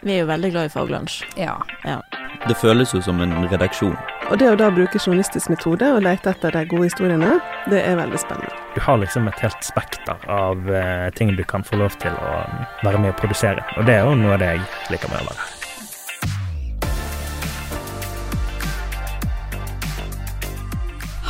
Vi 0.00 0.14
er 0.16 0.24
jo 0.24 0.26
veldig 0.26 0.50
glad 0.50 0.66
i 0.66 0.72
faglunsj. 0.72 1.20
Ja. 1.38 1.58
Ja. 1.84 2.00
Det 2.48 2.56
føles 2.58 2.90
jo 2.94 3.02
som 3.04 3.20
en 3.22 3.34
redaksjon. 3.52 3.94
Og 4.32 4.38
det 4.40 4.48
å 4.50 4.56
da 4.58 4.70
bruke 4.74 4.98
journalistisk 4.98 5.52
metode 5.52 5.86
og 5.94 6.02
lete 6.02 6.32
etter 6.32 6.54
de 6.56 6.64
gode 6.70 6.88
historiene, 6.88 7.36
det 7.70 7.84
er 7.86 7.98
veldig 8.00 8.18
spennende. 8.18 8.50
Du 8.74 8.80
har 8.82 8.98
liksom 8.98 9.28
et 9.30 9.42
helt 9.44 9.62
spekter 9.62 10.24
av 10.32 10.70
eh, 10.72 11.08
ting 11.14 11.34
du 11.36 11.44
kan 11.46 11.62
få 11.62 11.78
lov 11.78 11.94
til 12.02 12.16
å 12.16 12.32
være 12.82 13.02
med 13.04 13.12
å 13.12 13.18
produsere. 13.20 13.62
Og 13.76 13.86
det 13.86 14.00
er 14.00 14.08
jo 14.08 14.16
noe 14.18 14.34
av 14.34 14.42
det 14.42 14.54
jeg 14.56 14.64
liker 14.96 15.12
med 15.12 15.22
å 15.22 15.28
være 15.30 15.42
her. 15.44 15.58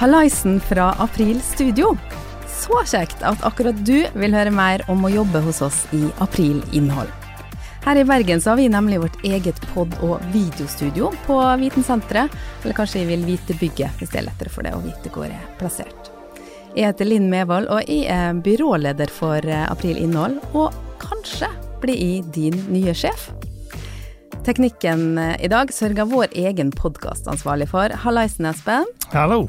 Hallaisen 0.02 0.60
fra 0.64 0.94
April 0.98 1.42
Studio. 1.44 1.92
Så 2.48 2.80
kjekt 2.88 3.20
at 3.26 3.42
akkurat 3.46 3.76
du 3.86 4.00
vil 4.18 4.34
høre 4.34 4.50
mer 4.54 4.82
om 4.90 5.04
å 5.04 5.12
jobbe 5.12 5.42
hos 5.44 5.60
oss 5.62 5.84
i 5.94 6.06
April 6.24 6.62
Innhold. 6.72 7.10
Her 7.82 7.96
i 7.96 8.04
Bergen 8.04 8.40
så 8.40 8.50
har 8.50 8.56
vi 8.56 8.68
nemlig 8.68 9.00
vårt 9.00 9.24
eget 9.24 9.60
pod- 9.74 9.96
og 10.06 10.20
videostudio 10.32 11.08
på 11.26 11.38
Vitensenteret, 11.58 12.30
eller 12.62 12.76
kanskje 12.78 13.00
vi 13.00 13.16
vil 13.16 13.24
vite 13.26 13.56
bygget, 13.58 13.96
hvis 13.98 14.12
det 14.12 14.20
er 14.20 14.28
lettere 14.28 14.52
for 14.54 14.62
deg 14.62 14.76
å 14.76 14.84
vite 14.84 15.10
hvor 15.10 15.26
det 15.26 15.34
er 15.34 15.48
plassert. 15.58 16.12
Jeg 16.76 16.92
heter 16.92 17.10
Linn 17.10 17.26
Mevold, 17.32 17.66
og 17.66 17.82
jeg 17.90 18.06
er 18.06 18.38
byråleder 18.38 19.10
for 19.10 19.42
eh, 19.42 19.64
April 19.66 19.98
Innhold, 19.98 20.38
og 20.54 20.70
kanskje 21.02 21.50
blir 21.82 21.98
jeg 21.98 22.30
din 22.38 22.60
nye 22.70 22.94
sjef. 22.94 23.32
Teknikken 24.46 25.18
eh, 25.18 25.34
i 25.42 25.50
dag 25.50 25.74
sørger 25.74 26.06
vår 26.06 26.38
egen 26.38 26.70
podkastansvarlig 26.70 27.66
for. 27.74 27.98
Hallaisen, 28.06 28.46
Espen. 28.54 28.86
Hallo. 29.10 29.48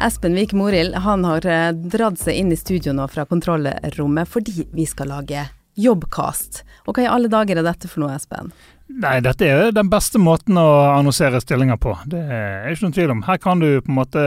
Espen 0.00 0.32
Vik 0.32 0.56
Morild 0.56 0.96
han 1.04 1.28
har 1.28 1.44
eh, 1.44 1.70
dratt 1.76 2.24
seg 2.24 2.40
inn 2.40 2.56
i 2.56 2.58
studio 2.58 2.96
nå 2.96 3.04
fra 3.12 3.28
kontrollrommet 3.28 4.32
fordi 4.32 4.64
vi 4.72 4.88
skal 4.88 5.12
lage 5.12 5.44
Jobbcast. 5.80 6.62
Og 6.86 6.96
hva 6.96 7.04
i 7.04 7.10
alle 7.10 7.30
dager 7.32 7.60
er 7.60 7.66
dette 7.66 7.88
for 7.90 8.04
noe, 8.04 8.16
Espen? 8.16 8.52
Nei, 8.90 9.20
dette 9.22 9.46
er 9.46 9.66
jo 9.66 9.74
den 9.74 9.90
beste 9.90 10.18
måten 10.18 10.58
å 10.58 10.66
annonsere 10.96 11.38
stillinger 11.42 11.78
på. 11.80 11.92
Det 12.10 12.20
er 12.20 12.72
ikke 12.72 12.88
noen 12.88 12.96
tvil 12.96 13.12
om. 13.14 13.22
Her 13.28 13.38
kan 13.42 13.62
du 13.62 13.68
på 13.78 13.92
en 13.92 13.98
måte 14.00 14.24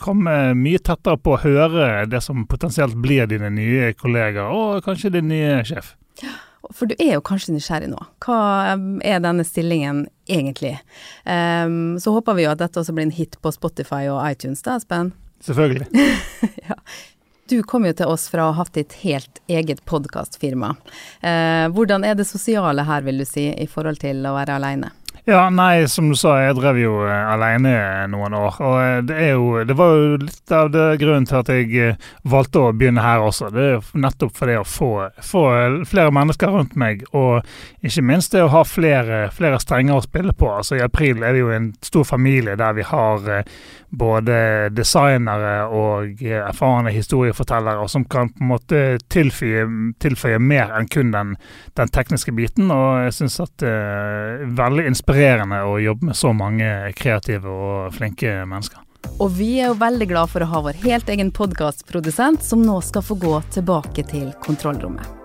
komme 0.00 0.36
mye 0.58 0.80
tettere 0.82 1.20
på 1.22 1.36
å 1.36 1.42
høre 1.44 2.06
det 2.10 2.22
som 2.24 2.42
potensielt 2.50 2.98
blir 2.98 3.30
dine 3.30 3.52
nye 3.54 3.92
kollegaer, 3.94 4.50
og 4.50 4.84
kanskje 4.86 5.14
din 5.14 5.30
nye 5.30 5.60
sjef. 5.68 5.94
For 6.74 6.90
du 6.90 6.96
er 6.98 7.14
jo 7.16 7.22
kanskje 7.24 7.54
nysgjerrig 7.54 7.88
nå. 7.92 8.00
Hva 8.24 8.40
er 8.74 9.22
denne 9.22 9.46
stillingen 9.46 10.04
egentlig? 10.30 10.74
Um, 11.24 11.96
så 12.02 12.12
håper 12.14 12.36
vi 12.36 12.44
jo 12.44 12.52
at 12.52 12.60
dette 12.60 12.82
også 12.82 12.94
blir 12.96 13.08
en 13.08 13.14
hit 13.14 13.38
på 13.42 13.54
Spotify 13.54 14.04
og 14.10 14.20
iTunes, 14.26 14.62
da, 14.66 14.76
Espen? 14.80 15.14
Selvfølgelig. 15.46 15.88
ja. 16.68 16.76
Du 17.50 17.62
kom 17.62 17.82
jo 17.82 17.90
til 17.98 18.06
oss 18.06 18.28
fra 18.30 18.44
å 18.46 18.52
ha 18.52 18.62
hatt 18.62 18.76
ditt 18.78 18.92
helt 19.00 19.40
eget 19.50 19.80
podkastfirma. 19.90 20.68
Eh, 21.18 21.66
hvordan 21.74 22.04
er 22.06 22.14
det 22.14 22.28
sosiale 22.28 22.84
her, 22.86 23.02
vil 23.02 23.18
du 23.18 23.26
si, 23.26 23.48
i 23.50 23.66
forhold 23.66 23.98
til 24.04 24.22
å 24.22 24.36
være 24.36 24.54
aleine? 24.60 24.92
Ja, 25.30 25.44
nei, 25.50 25.86
som 25.86 26.08
du 26.10 26.16
sa, 26.18 26.32
jeg 26.42 26.56
drev 26.58 26.78
jo 26.80 26.94
uh, 27.06 27.12
alene 27.30 27.70
noen 28.10 28.34
år. 28.34 28.56
Og 28.66 28.72
uh, 28.82 28.96
det, 29.06 29.14
er 29.14 29.36
jo, 29.36 29.60
det 29.62 29.76
var 29.78 29.92
jo 29.94 30.16
litt 30.24 30.54
av 30.56 30.72
det 30.74 30.86
grunnen 30.98 31.28
til 31.30 31.38
at 31.38 31.52
jeg 31.54 31.68
uh, 31.94 32.08
valgte 32.32 32.64
å 32.64 32.72
begynne 32.74 33.04
her 33.04 33.22
også. 33.22 33.52
Det 33.54 33.62
er 33.62 33.76
jo 33.76 34.02
nettopp 34.02 34.34
for 34.34 34.50
det 34.50 34.56
å 34.58 34.66
få, 34.66 34.90
få 35.22 35.44
flere 35.86 36.10
mennesker 36.16 36.50
rundt 36.50 36.74
meg, 36.74 37.04
og 37.14 37.46
ikke 37.86 38.02
minst 38.10 38.34
det 38.34 38.42
å 38.42 38.50
ha 38.50 38.64
flere, 38.66 39.28
flere 39.36 39.60
strenger 39.62 40.00
å 40.00 40.06
spille 40.08 40.34
på. 40.34 40.50
Altså 40.50 40.80
I 40.80 40.82
april 40.88 41.22
er 41.22 41.38
det 41.38 41.44
jo 41.44 41.54
en 41.54 41.70
stor 41.78 42.10
familie 42.10 42.58
der 42.58 42.74
vi 42.74 42.88
har 42.90 43.30
både 43.90 44.34
designere 44.70 45.64
og 45.74 46.20
erfarne 46.22 46.92
historiefortellere 46.94 47.88
som 47.90 48.04
kan 48.06 48.28
på 48.30 48.44
en 48.44 48.50
måte 48.52 48.82
tilføye, 49.10 49.64
tilføye 50.02 50.38
mer 50.38 50.70
enn 50.78 50.86
kun 50.90 51.10
den, 51.14 51.32
den, 51.78 51.90
tekniske 51.90 52.34
biten. 52.34 52.70
Og 52.70 53.06
jeg 53.06 53.16
syns 53.18 53.40
at 53.42 53.54
det 53.62 53.72
er 53.74 54.44
veldig 54.58 54.86
inspirerende 54.90 55.19
å 55.20 55.78
jobbe 55.80 56.10
med 56.10 56.16
så 56.16 56.32
mange 56.32 56.92
kreative 56.96 57.50
og 57.50 57.94
flinke 57.94 58.40
mennesker. 58.46 58.80
Og 59.20 59.32
vi 59.36 59.58
er 59.60 59.70
jo 59.70 59.78
veldig 59.80 60.08
glad 60.08 60.32
for 60.32 60.44
å 60.44 60.50
ha 60.50 60.60
vår 60.64 60.82
helt 60.84 61.08
egen 61.12 61.32
podkastprodusent, 61.32 62.42
som 62.44 62.62
nå 62.64 62.80
skal 62.84 63.04
få 63.04 63.16
gå 63.20 63.40
tilbake 63.52 64.04
til 64.08 64.30
kontrollrommet. 64.44 65.20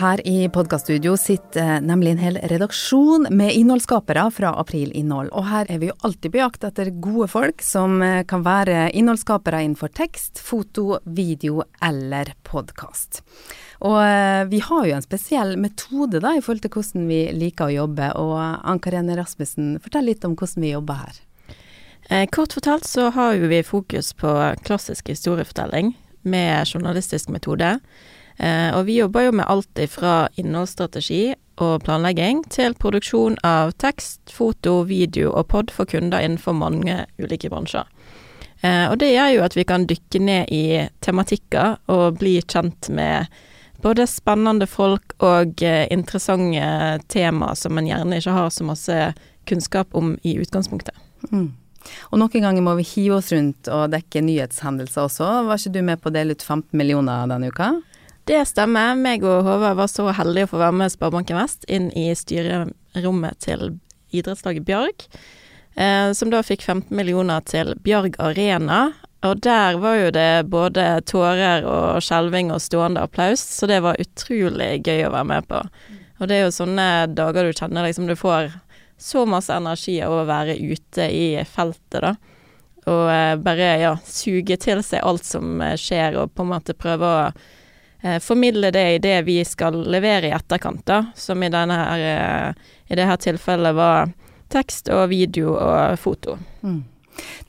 Her 0.00 0.20
i 0.24 0.48
podkaststudio 0.48 1.16
sitter 1.20 1.82
nemlig 1.84 2.14
en 2.14 2.22
hel 2.22 2.36
redaksjon 2.48 3.26
med 3.36 3.52
innholdsskapere 3.52 4.22
fra 4.32 4.52
April 4.62 4.94
Innhold. 4.96 5.32
Og 5.36 5.44
her 5.50 5.68
er 5.68 5.80
vi 5.82 5.90
jo 5.90 5.96
alltid 6.06 6.32
på 6.32 6.40
jakt 6.40 6.64
etter 6.64 6.92
gode 7.04 7.26
folk 7.28 7.60
som 7.64 7.98
eh, 8.04 8.22
kan 8.28 8.44
være 8.46 8.86
innholdsskapere 8.96 9.60
innenfor 9.66 9.92
tekst, 9.92 10.40
foto, 10.40 11.02
video 11.04 11.66
eller 11.84 12.32
podkast. 12.48 13.20
Og 13.80 13.96
eh, 14.02 14.44
vi 14.50 14.60
har 14.60 14.86
jo 14.86 14.96
en 14.96 15.04
spesiell 15.04 15.56
metode 15.60 16.20
da 16.20 16.34
i 16.36 16.42
forhold 16.44 16.64
til 16.66 16.74
hvordan 16.74 17.08
vi 17.08 17.20
liker 17.32 17.68
å 17.70 17.76
jobbe. 17.78 18.12
Og 18.20 18.36
Ann 18.40 18.82
Karene 18.82 19.16
Rasmussen, 19.16 19.78
fortell 19.80 20.10
litt 20.10 20.26
om 20.28 20.36
hvordan 20.36 20.66
vi 20.66 20.74
jobber 20.74 21.00
her. 21.00 21.20
Eh, 22.10 22.26
kort 22.32 22.52
fortalt 22.56 22.88
så 22.88 23.08
har 23.14 23.36
jo 23.38 23.48
vi 23.50 23.62
fokus 23.64 24.12
på 24.18 24.30
klassisk 24.66 25.12
historiefortelling 25.12 25.94
med 26.22 26.66
journalistisk 26.68 27.30
metode. 27.32 27.78
Eh, 28.36 28.70
og 28.76 28.86
vi 28.88 28.98
jobber 29.00 29.28
jo 29.28 29.36
med 29.36 29.48
alt 29.48 29.80
fra 29.92 30.14
innholdsstrategi 30.40 31.34
og 31.60 31.84
planlegging 31.84 32.42
til 32.52 32.74
produksjon 32.80 33.36
av 33.44 33.74
tekst, 33.80 34.20
foto, 34.32 34.80
video 34.88 35.32
og 35.36 35.50
pod 35.52 35.72
for 35.74 35.88
kunder 35.88 36.24
innenfor 36.24 36.56
mange 36.56 37.04
ulike 37.20 37.52
bransjer. 37.52 37.88
Eh, 38.60 38.86
og 38.90 38.98
det 39.00 39.12
gjør 39.12 39.34
jo 39.34 39.44
at 39.44 39.56
vi 39.56 39.66
kan 39.68 39.86
dykke 39.88 40.22
ned 40.24 40.52
i 40.52 40.64
tematikker 41.04 41.78
og 41.92 42.20
bli 42.20 42.38
kjent 42.42 42.90
med 42.92 43.28
både 43.82 44.06
spennende 44.10 44.66
folk 44.70 45.14
og 45.24 45.62
eh, 45.62 45.86
interessante 45.92 47.00
tema 47.12 47.54
som 47.58 47.78
en 47.78 47.88
gjerne 47.88 48.20
ikke 48.20 48.36
har 48.36 48.52
så 48.54 48.66
masse 48.66 48.98
kunnskap 49.48 49.94
om 49.96 50.14
i 50.22 50.36
utgangspunktet. 50.40 50.96
Mm. 51.32 51.50
Og 52.12 52.20
noen 52.20 52.44
ganger 52.44 52.64
må 52.64 52.74
vi 52.78 52.86
hive 52.86 53.18
oss 53.18 53.30
rundt 53.32 53.68
og 53.72 53.90
dekke 53.94 54.22
nyhetshendelser 54.24 55.06
også. 55.06 55.28
Var 55.48 55.60
ikke 55.60 55.74
du 55.74 55.80
med 55.86 56.02
på 56.02 56.10
å 56.10 56.14
dele 56.14 56.36
ut 56.36 56.44
15 56.44 56.76
millioner 56.76 57.30
denne 57.30 57.48
uka? 57.48 57.72
Det 58.28 58.42
stemmer. 58.46 58.94
Meg 59.00 59.24
og 59.26 59.46
Håvard 59.46 59.78
var 59.80 59.88
så 59.90 60.10
heldige 60.14 60.46
å 60.46 60.52
få 60.52 60.60
være 60.60 60.76
med 60.82 60.92
Sparebanken 60.92 61.40
Vest 61.40 61.64
inn 61.72 61.88
i 61.96 62.10
styrerommet 62.14 63.40
til 63.42 63.78
idrettslaget 64.14 64.66
Bjarg. 64.68 65.06
eh, 65.74 66.12
som 66.12 66.30
da 66.30 66.42
fikk 66.42 66.62
15 66.62 66.96
millioner 66.96 67.40
til 67.46 67.74
Bjarg 67.82 68.18
Arena. 68.18 68.92
Og 69.26 69.40
der 69.44 69.76
var 69.76 69.98
jo 69.98 70.10
det 70.16 70.48
både 70.48 70.84
tårer 71.08 71.66
og 71.68 72.00
skjelving 72.04 72.52
og 72.54 72.62
stående 72.64 73.02
applaus, 73.04 73.42
så 73.44 73.68
det 73.68 73.82
var 73.84 74.00
utrolig 74.00 74.78
gøy 74.80 75.04
å 75.04 75.12
være 75.12 75.28
med 75.28 75.48
på. 75.50 75.60
Og 76.20 76.28
det 76.28 76.38
er 76.38 76.46
jo 76.46 76.56
sånne 76.56 76.86
dager 77.12 77.44
du 77.44 77.52
kjenner 77.56 77.84
liksom 77.84 78.08
du 78.08 78.16
får 78.16 78.52
så 79.00 79.24
masse 79.28 79.52
energi 79.52 79.98
av 80.04 80.12
å 80.12 80.26
være 80.28 80.56
ute 80.60 81.08
i 81.12 81.40
feltet, 81.48 82.00
da. 82.04 82.14
Og 82.88 83.10
eh, 83.12 83.36
bare, 83.40 83.68
ja, 83.80 83.94
suge 84.08 84.56
til 84.60 84.80
seg 84.84 85.04
alt 85.04 85.24
som 85.28 85.60
eh, 85.64 85.76
skjer, 85.80 86.16
og 86.20 86.32
på 86.36 86.44
en 86.44 86.52
måte 86.52 86.76
prøve 86.76 87.08
å 87.08 87.18
eh, 87.28 88.18
formidle 88.24 88.72
det 88.72 88.86
i 88.94 89.02
det 89.04 89.18
vi 89.28 89.38
skal 89.44 89.76
levere 89.92 90.28
i 90.28 90.36
etterkant, 90.36 90.84
da. 90.88 91.02
Som 91.16 91.44
i 91.44 91.52
denne 91.52 91.76
her 91.76 92.06
eh, 92.08 92.70
I 92.88 93.00
det 93.00 93.08
her 93.08 93.20
tilfellet 93.20 93.76
var 93.76 94.12
tekst 94.52 94.88
og 94.92 95.08
video 95.12 95.54
og 95.54 96.00
foto. 96.00 96.36
Mm. 96.64 96.80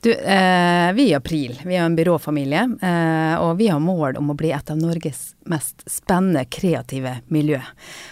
Du, 0.02 0.10
eh, 0.12 0.92
vi 0.92 1.08
i 1.10 1.14
April, 1.14 1.60
vi 1.64 1.76
er 1.76 1.84
en 1.86 1.96
byråfamilie, 1.96 2.62
eh, 2.82 3.34
og 3.38 3.56
vi 3.60 3.68
har 3.70 3.78
mål 3.82 4.16
om 4.18 4.32
å 4.32 4.36
bli 4.38 4.50
et 4.52 4.70
av 4.70 4.80
Norges 4.80 5.34
mest 5.46 5.84
spennende 5.90 6.44
kreative 6.50 7.20
miljø. 7.30 7.60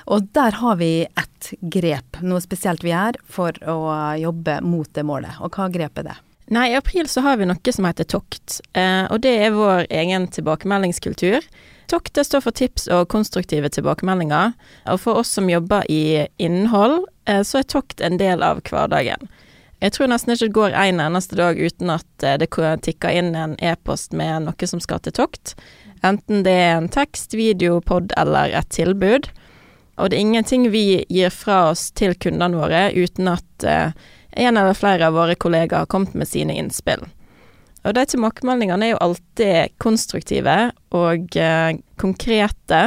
Og 0.07 0.29
der 0.37 0.59
har 0.61 0.79
vi 0.79 0.93
ett 1.05 1.53
grep, 1.61 2.21
noe 2.23 2.41
spesielt 2.45 2.85
vi 2.87 2.93
gjør 2.95 3.19
for 3.27 3.59
å 3.67 3.79
jobbe 4.21 4.61
mot 4.63 4.91
det 4.95 5.07
målet. 5.07 5.41
Og 5.43 5.57
hva 5.57 5.71
grep 5.73 5.99
er 5.99 6.13
det? 6.13 6.19
Nei, 6.51 6.73
i 6.73 6.79
april 6.79 7.07
så 7.07 7.23
har 7.23 7.37
vi 7.39 7.47
noe 7.47 7.73
som 7.73 7.87
heter 7.87 8.07
Tokt, 8.11 8.61
eh, 8.75 9.05
og 9.07 9.21
det 9.23 9.37
er 9.39 9.53
vår 9.55 9.85
egen 9.87 10.27
tilbakemeldingskultur. 10.35 11.47
Tokt 11.91 12.15
det 12.15 12.25
står 12.27 12.43
for 12.43 12.55
tips 12.55 12.89
og 12.91 13.09
konstruktive 13.11 13.71
tilbakemeldinger, 13.71 14.57
og 14.91 14.99
for 15.03 15.23
oss 15.23 15.31
som 15.39 15.51
jobber 15.51 15.87
i 15.91 16.27
innhold, 16.43 17.05
eh, 17.27 17.43
så 17.47 17.61
er 17.61 17.71
Tokt 17.71 18.03
en 18.03 18.19
del 18.19 18.43
av 18.43 18.63
hverdagen. 18.67 19.31
Jeg 19.81 19.95
tror 19.97 20.11
nesten 20.13 20.35
ikke 20.35 20.49
det 20.51 20.57
går 20.59 20.75
en 20.77 21.01
eneste 21.01 21.37
dag 21.39 21.57
uten 21.57 21.93
at 21.95 22.25
eh, 22.25 22.37
det 22.41 22.51
tikker 22.85 23.17
inn 23.17 23.33
en 23.33 23.57
e-post 23.65 24.13
med 24.13 24.45
noe 24.45 24.69
som 24.69 24.81
skal 24.81 25.01
til 25.01 25.15
Tokt. 25.17 25.55
Enten 26.05 26.45
det 26.45 26.53
er 26.53 26.75
en 26.77 26.91
tekst, 26.93 27.33
video, 27.33 27.81
pod 27.81 28.13
eller 28.21 28.53
et 28.57 28.69
tilbud. 28.69 29.31
Og 29.97 30.11
det 30.11 30.19
er 30.19 30.25
ingenting 30.25 30.69
vi 30.73 31.03
gir 31.09 31.33
fra 31.33 31.71
oss 31.71 31.91
til 31.97 32.13
kundene 32.21 32.61
våre 32.61 32.91
uten 32.93 33.33
at 33.33 33.65
eh, 33.65 33.97
en 34.45 34.61
eller 34.61 34.77
flere 34.77 35.09
av 35.09 35.17
våre 35.17 35.37
kollegaer 35.41 35.87
har 35.87 35.91
kommet 35.93 36.13
med 36.15 36.29
sine 36.29 36.59
innspill. 36.61 37.07
Og 37.81 37.97
de 37.97 38.05
tilbakemeldingene 38.05 38.85
er 38.85 38.93
jo 38.93 39.01
alltid 39.01 39.79
konstruktive 39.81 40.59
og 40.93 41.41
eh, 41.41 41.81
konkrete. 41.97 42.83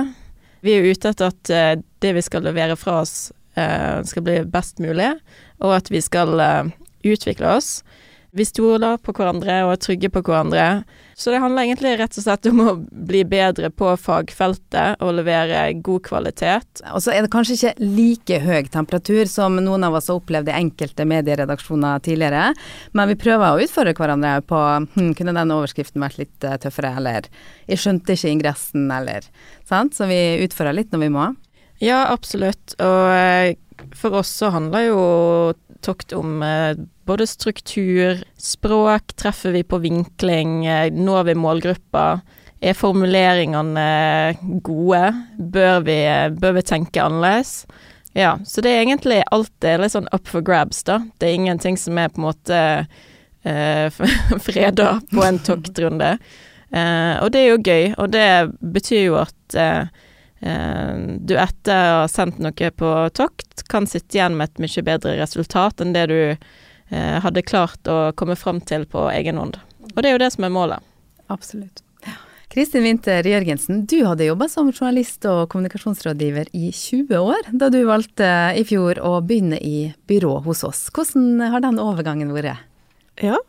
Vi 0.62 0.76
er 0.76 0.86
jo 0.86 0.94
ute 0.94 1.10
etter 1.10 1.34
at 1.34 1.82
det 2.06 2.12
vi 2.16 2.22
skal 2.24 2.46
levere 2.46 2.78
fra 2.80 3.02
oss, 3.02 3.34
skal 3.54 4.24
bli 4.26 4.38
best 4.50 4.80
mulig, 4.82 5.10
og 5.62 5.76
at 5.76 5.92
vi 5.92 6.00
skal 6.02 6.40
utvikle 7.04 7.56
oss. 7.58 7.78
Vi 8.34 8.46
stoler 8.50 8.98
på 8.98 9.14
hverandre 9.14 9.60
og 9.68 9.76
er 9.76 9.82
trygge 9.84 10.10
på 10.10 10.24
hverandre. 10.26 10.64
Så 11.14 11.30
det 11.30 11.38
handler 11.44 11.68
egentlig 11.68 11.92
rett 12.00 12.16
og 12.18 12.24
slett 12.26 12.48
om 12.50 12.62
å 12.64 12.72
bli 12.82 13.20
bedre 13.30 13.70
på 13.70 13.92
fagfeltet 14.02 15.04
og 15.06 15.12
levere 15.20 15.60
god 15.86 16.02
kvalitet. 16.08 16.82
Og 16.90 17.04
så 17.06 17.14
er 17.14 17.22
det 17.22 17.30
kanskje 17.36 17.60
ikke 17.60 17.90
like 17.94 18.40
høy 18.42 18.72
temperatur 18.74 19.30
som 19.30 19.60
noen 19.62 19.86
av 19.86 20.00
oss 20.00 20.10
har 20.10 20.18
opplevd 20.18 20.50
i 20.50 20.56
enkelte 20.64 21.06
medieredaksjoner 21.12 22.02
tidligere, 22.08 22.48
men 22.98 23.12
vi 23.12 23.20
prøver 23.22 23.54
å 23.54 23.68
utfordre 23.68 23.94
hverandre 24.00 24.34
på 24.50 24.62
hm, 24.96 25.14
kunne 25.20 25.36
den 25.38 25.54
overskriften 25.54 26.02
vært 26.02 26.24
litt 26.24 26.48
uh, 26.50 26.58
tøffere, 26.64 26.96
eller 26.98 27.30
jeg 27.70 27.84
skjønte 27.84 28.18
ikke 28.18 28.34
ingressen, 28.34 28.88
eller 28.98 29.30
sant. 29.70 29.94
Så 29.94 30.10
vi 30.10 30.22
utfører 30.42 30.74
litt 30.74 30.90
når 30.90 31.06
vi 31.06 31.12
må. 31.14 31.30
Ja, 31.84 32.08
absolutt. 32.10 32.74
Og 32.82 33.14
eh, 33.14 33.54
for 33.94 34.18
oss 34.18 34.34
så 34.42 34.50
handler 34.54 34.88
jo 34.88 35.06
tokt 35.84 36.14
om 36.18 36.42
eh, 36.42 36.80
både 37.06 37.28
struktur, 37.28 38.24
språk, 38.38 39.16
treffer 39.16 39.52
vi 39.52 39.64
på 39.64 39.78
vinkling, 39.78 40.66
eh, 40.66 40.92
når 40.92 41.24
vi 41.24 41.36
målgruppa? 41.36 42.22
Er 42.64 42.78
formuleringene 42.80 43.88
gode? 44.64 45.02
Bør 45.38 45.82
vi, 45.84 45.98
bør 46.40 46.56
vi 46.60 46.64
tenke 46.64 47.04
annerledes? 47.04 47.66
Ja, 48.16 48.38
så 48.46 48.62
det 48.62 48.72
er 48.72 48.86
egentlig 48.86 49.20
alltid 49.34 49.82
litt 49.82 49.96
sånn 49.96 50.08
up 50.14 50.30
for 50.30 50.46
grabs, 50.46 50.84
da. 50.88 51.02
Det 51.20 51.28
er 51.28 51.42
ingenting 51.42 51.78
som 51.82 51.98
er 52.00 52.14
på 52.14 52.22
en 52.22 52.30
måte 52.30 52.62
eh, 53.44 54.02
freda 54.48 54.96
på 55.12 55.28
en 55.28 55.42
toktrunde. 55.44 56.16
Eh, 56.72 57.14
og 57.20 57.34
det 57.34 57.44
er 57.44 57.52
jo 57.52 57.62
gøy, 57.62 57.86
og 57.98 58.14
det 58.16 58.30
betyr 58.62 59.08
jo 59.10 59.20
at 59.26 59.60
eh, 59.60 60.04
Eh, 60.44 60.96
du 61.20 61.38
etter 61.40 61.86
å 61.94 62.00
ha 62.02 62.08
sendt 62.12 62.42
noe 62.44 62.70
på 62.76 62.92
tokt, 63.16 63.64
kan 63.72 63.88
sitte 63.88 64.18
igjen 64.18 64.36
med 64.36 64.52
et 64.52 64.64
mye 64.66 64.84
bedre 64.84 65.16
resultat 65.22 65.80
enn 65.80 65.94
det 65.96 66.08
du 66.12 66.18
eh, 66.34 66.42
hadde 66.94 67.46
klart 67.46 67.90
å 67.90 68.12
komme 68.20 68.36
fram 68.40 68.62
til 68.62 68.86
på 68.90 69.08
egen 69.14 69.40
hånd. 69.42 69.58
Og 69.94 70.02
det 70.02 70.10
er 70.12 70.16
jo 70.18 70.24
det 70.24 70.32
som 70.36 70.46
er 70.48 70.54
målet. 70.54 70.92
Absolutt. 71.34 71.84
Kristin 72.54 72.84
Winther 72.86 73.26
Jørgensen, 73.26 73.80
du 73.90 74.04
hadde 74.06 74.28
jobba 74.28 74.46
som 74.46 74.68
journalist 74.70 75.26
og 75.26 75.48
kommunikasjonsrådgiver 75.50 76.52
i 76.54 76.68
20 76.70 77.16
år, 77.18 77.48
da 77.50 77.72
du 77.74 77.80
valgte 77.88 78.28
i 78.54 78.62
fjor 78.70 79.00
å 79.02 79.16
begynne 79.26 79.58
i 79.58 79.88
byrå 80.06 80.36
hos 80.46 80.62
oss. 80.68 80.84
Hvordan 80.94 81.42
har 81.50 81.64
den 81.66 81.82
overgangen 81.82 82.30
vært? 82.36 82.62
Ja, 83.18 83.40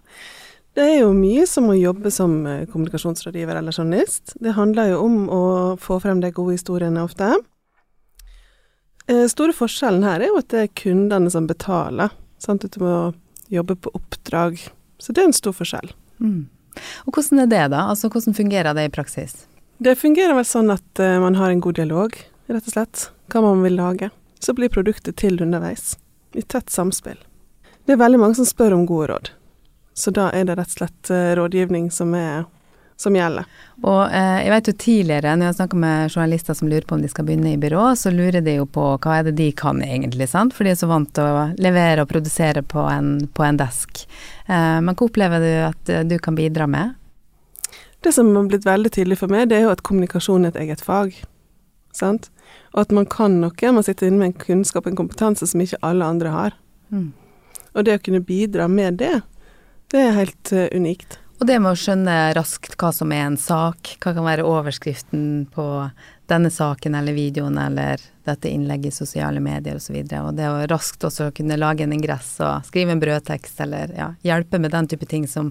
det 0.75 0.87
er 0.89 0.97
jo 1.03 1.13
mye 1.15 1.45
som 1.47 1.69
å 1.69 1.77
jobbe 1.77 2.11
som 2.11 2.39
eh, 2.49 2.65
kommunikasjonsrådgiver 2.73 3.61
eller 3.61 3.77
journalist. 3.77 4.33
Det 4.41 4.57
handler 4.57 4.95
jo 4.95 5.03
om 5.05 5.19
å 5.29 5.43
få 5.81 6.01
frem 6.01 6.25
de 6.25 6.33
gode 6.35 6.57
historiene 6.57 7.05
ofte. 7.05 7.29
Eh, 9.05 9.27
store 9.29 9.53
forskjellen 9.55 10.03
her 10.09 10.25
er 10.25 10.33
jo 10.33 10.41
at 10.41 10.49
det 10.51 10.65
er 10.65 10.73
kundene 10.81 11.29
som 11.31 11.47
betaler. 11.47 12.17
Sant? 12.43 12.65
Du 12.73 12.81
må 12.83 12.97
jobbe 13.53 13.77
på 13.77 13.93
oppdrag. 13.95 14.61
Så 14.99 15.13
det 15.13 15.23
er 15.23 15.31
en 15.31 15.37
stor 15.37 15.55
forskjell. 15.57 15.93
Mm. 16.21 16.47
Og 17.07 17.15
hvordan 17.15 17.45
er 17.45 17.51
det, 17.51 17.65
da? 17.75 17.89
Altså 17.91 18.09
hvordan 18.09 18.35
fungerer 18.35 18.75
det 18.75 18.89
i 18.89 18.95
praksis? 18.95 19.45
Det 19.79 19.97
fungerer 19.99 20.37
vel 20.37 20.47
sånn 20.47 20.73
at 20.75 21.03
uh, 21.03 21.19
man 21.23 21.37
har 21.39 21.51
en 21.51 21.63
god 21.63 21.79
dialog, 21.79 22.17
rett 22.47 22.67
og 22.71 22.77
slett. 22.77 23.09
Hva 23.33 23.43
man 23.45 23.63
vil 23.65 23.79
lage. 23.79 24.11
Så 24.43 24.55
blir 24.55 24.73
produktet 24.73 25.19
til 25.21 25.41
underveis. 25.43 25.95
I 26.35 26.43
tett 26.43 26.71
samspill. 26.71 27.19
Det 27.85 27.95
er 27.95 28.01
veldig 28.01 28.21
mange 28.21 28.39
som 28.39 28.49
spør 28.49 28.77
om 28.77 28.87
gode 28.89 29.11
råd. 29.13 29.31
Så 29.95 30.11
da 30.15 30.31
er 30.35 30.47
det 30.49 30.57
rett 30.59 30.73
og 30.73 30.79
slett 30.79 31.13
uh, 31.13 31.35
rådgivning 31.39 31.91
som, 31.95 32.15
er, 32.19 32.47
som 32.97 33.17
gjelder. 33.17 33.47
Og 33.83 34.01
eh, 34.07 34.41
jeg 34.45 34.53
vet 34.53 34.69
jo 34.71 34.75
tidligere, 34.85 35.35
når 35.37 35.51
jeg 35.51 35.59
snakker 35.59 35.81
med 35.83 36.13
journalister 36.13 36.57
som 36.57 36.71
lurer 36.71 36.87
på 36.89 36.97
om 36.97 37.03
de 37.03 37.11
skal 37.11 37.27
begynne 37.27 37.55
i 37.55 37.61
byrå, 37.61 37.87
så 37.99 38.13
lurer 38.15 38.45
de 38.45 38.57
jo 38.59 38.67
på 38.71 38.87
hva 39.03 39.19
er 39.19 39.29
det 39.29 39.37
de 39.41 39.49
kan 39.57 39.83
egentlig, 39.85 40.29
sant. 40.31 40.55
For 40.55 40.67
de 40.67 40.75
er 40.75 40.79
så 40.81 40.91
vant 40.91 41.11
til 41.17 41.27
å 41.27 41.49
levere 41.59 42.05
og 42.05 42.11
produsere 42.13 42.63
på 42.63 42.87
en, 42.91 43.17
på 43.35 43.47
en 43.47 43.59
desk. 43.61 44.05
Eh, 44.47 44.79
men 44.85 44.93
hva 44.95 45.09
opplever 45.09 45.43
du 45.43 45.51
at 45.71 45.93
eh, 45.93 46.07
du 46.07 46.17
kan 46.23 46.39
bidra 46.39 46.69
med? 46.71 46.95
Det 48.05 48.13
som 48.13 48.31
har 48.37 48.49
blitt 48.51 48.69
veldig 48.69 48.93
tydelig 48.93 49.19
for 49.23 49.33
meg, 49.33 49.49
det 49.49 49.59
er 49.59 49.67
jo 49.67 49.75
at 49.75 49.85
kommunikasjon 49.87 50.45
er 50.45 50.55
et 50.55 50.63
eget 50.67 50.85
fag. 50.85 51.17
Sant? 51.97 52.29
Og 52.75 52.85
at 52.85 52.95
man 52.95 53.07
kan 53.09 53.39
noe. 53.41 53.73
Man 53.73 53.87
sitter 53.87 54.11
inne 54.11 54.21
med 54.21 54.33
en 54.33 54.41
kunnskap 54.43 54.85
og 54.85 54.93
en 54.93 55.03
kompetanse 55.05 55.47
som 55.49 55.63
ikke 55.63 55.81
alle 55.87 56.07
andre 56.07 56.35
har. 56.35 56.57
Mm. 56.93 57.13
Og 57.75 57.87
det 57.87 57.97
å 57.97 58.03
kunne 58.03 58.23
bidra 58.27 58.67
med 58.71 58.99
det, 59.01 59.15
det 59.95 60.03
er 60.03 60.19
helt 60.19 60.53
uh, 60.53 60.67
unikt. 60.75 61.19
Og 61.41 61.49
det 61.49 61.57
med 61.59 61.75
å 61.75 61.79
skjønne 61.79 62.17
raskt 62.37 62.77
hva 62.79 62.93
som 62.95 63.13
er 63.13 63.27
en 63.27 63.39
sak, 63.41 63.97
hva 64.01 64.13
kan 64.15 64.27
være 64.27 64.47
overskriften 64.47 65.47
på 65.55 65.65
denne 66.31 66.51
saken 66.51 66.95
eller 66.95 67.13
videoen 67.13 67.59
eller 67.59 68.01
dette 68.25 68.49
innlegget 68.49 68.95
i 68.95 68.97
sosiale 68.97 69.41
medier 69.45 69.77
osv. 69.77 69.97
Og, 69.99 70.09
så 70.09 70.21
og 70.23 70.39
det 70.39 70.47
å 70.49 70.63
raskt 70.71 71.05
også 71.05 71.33
kunne 71.37 71.59
lage 71.61 71.85
en 71.85 71.93
ingress 71.93 72.37
og 72.41 72.69
skrive 72.69 72.95
en 72.95 73.03
brødtekst 73.03 73.61
eller 73.67 73.93
ja, 73.99 74.13
hjelpe 74.25 74.61
med 74.63 74.73
den 74.73 74.89
type 74.89 75.09
ting 75.11 75.27
som 75.29 75.51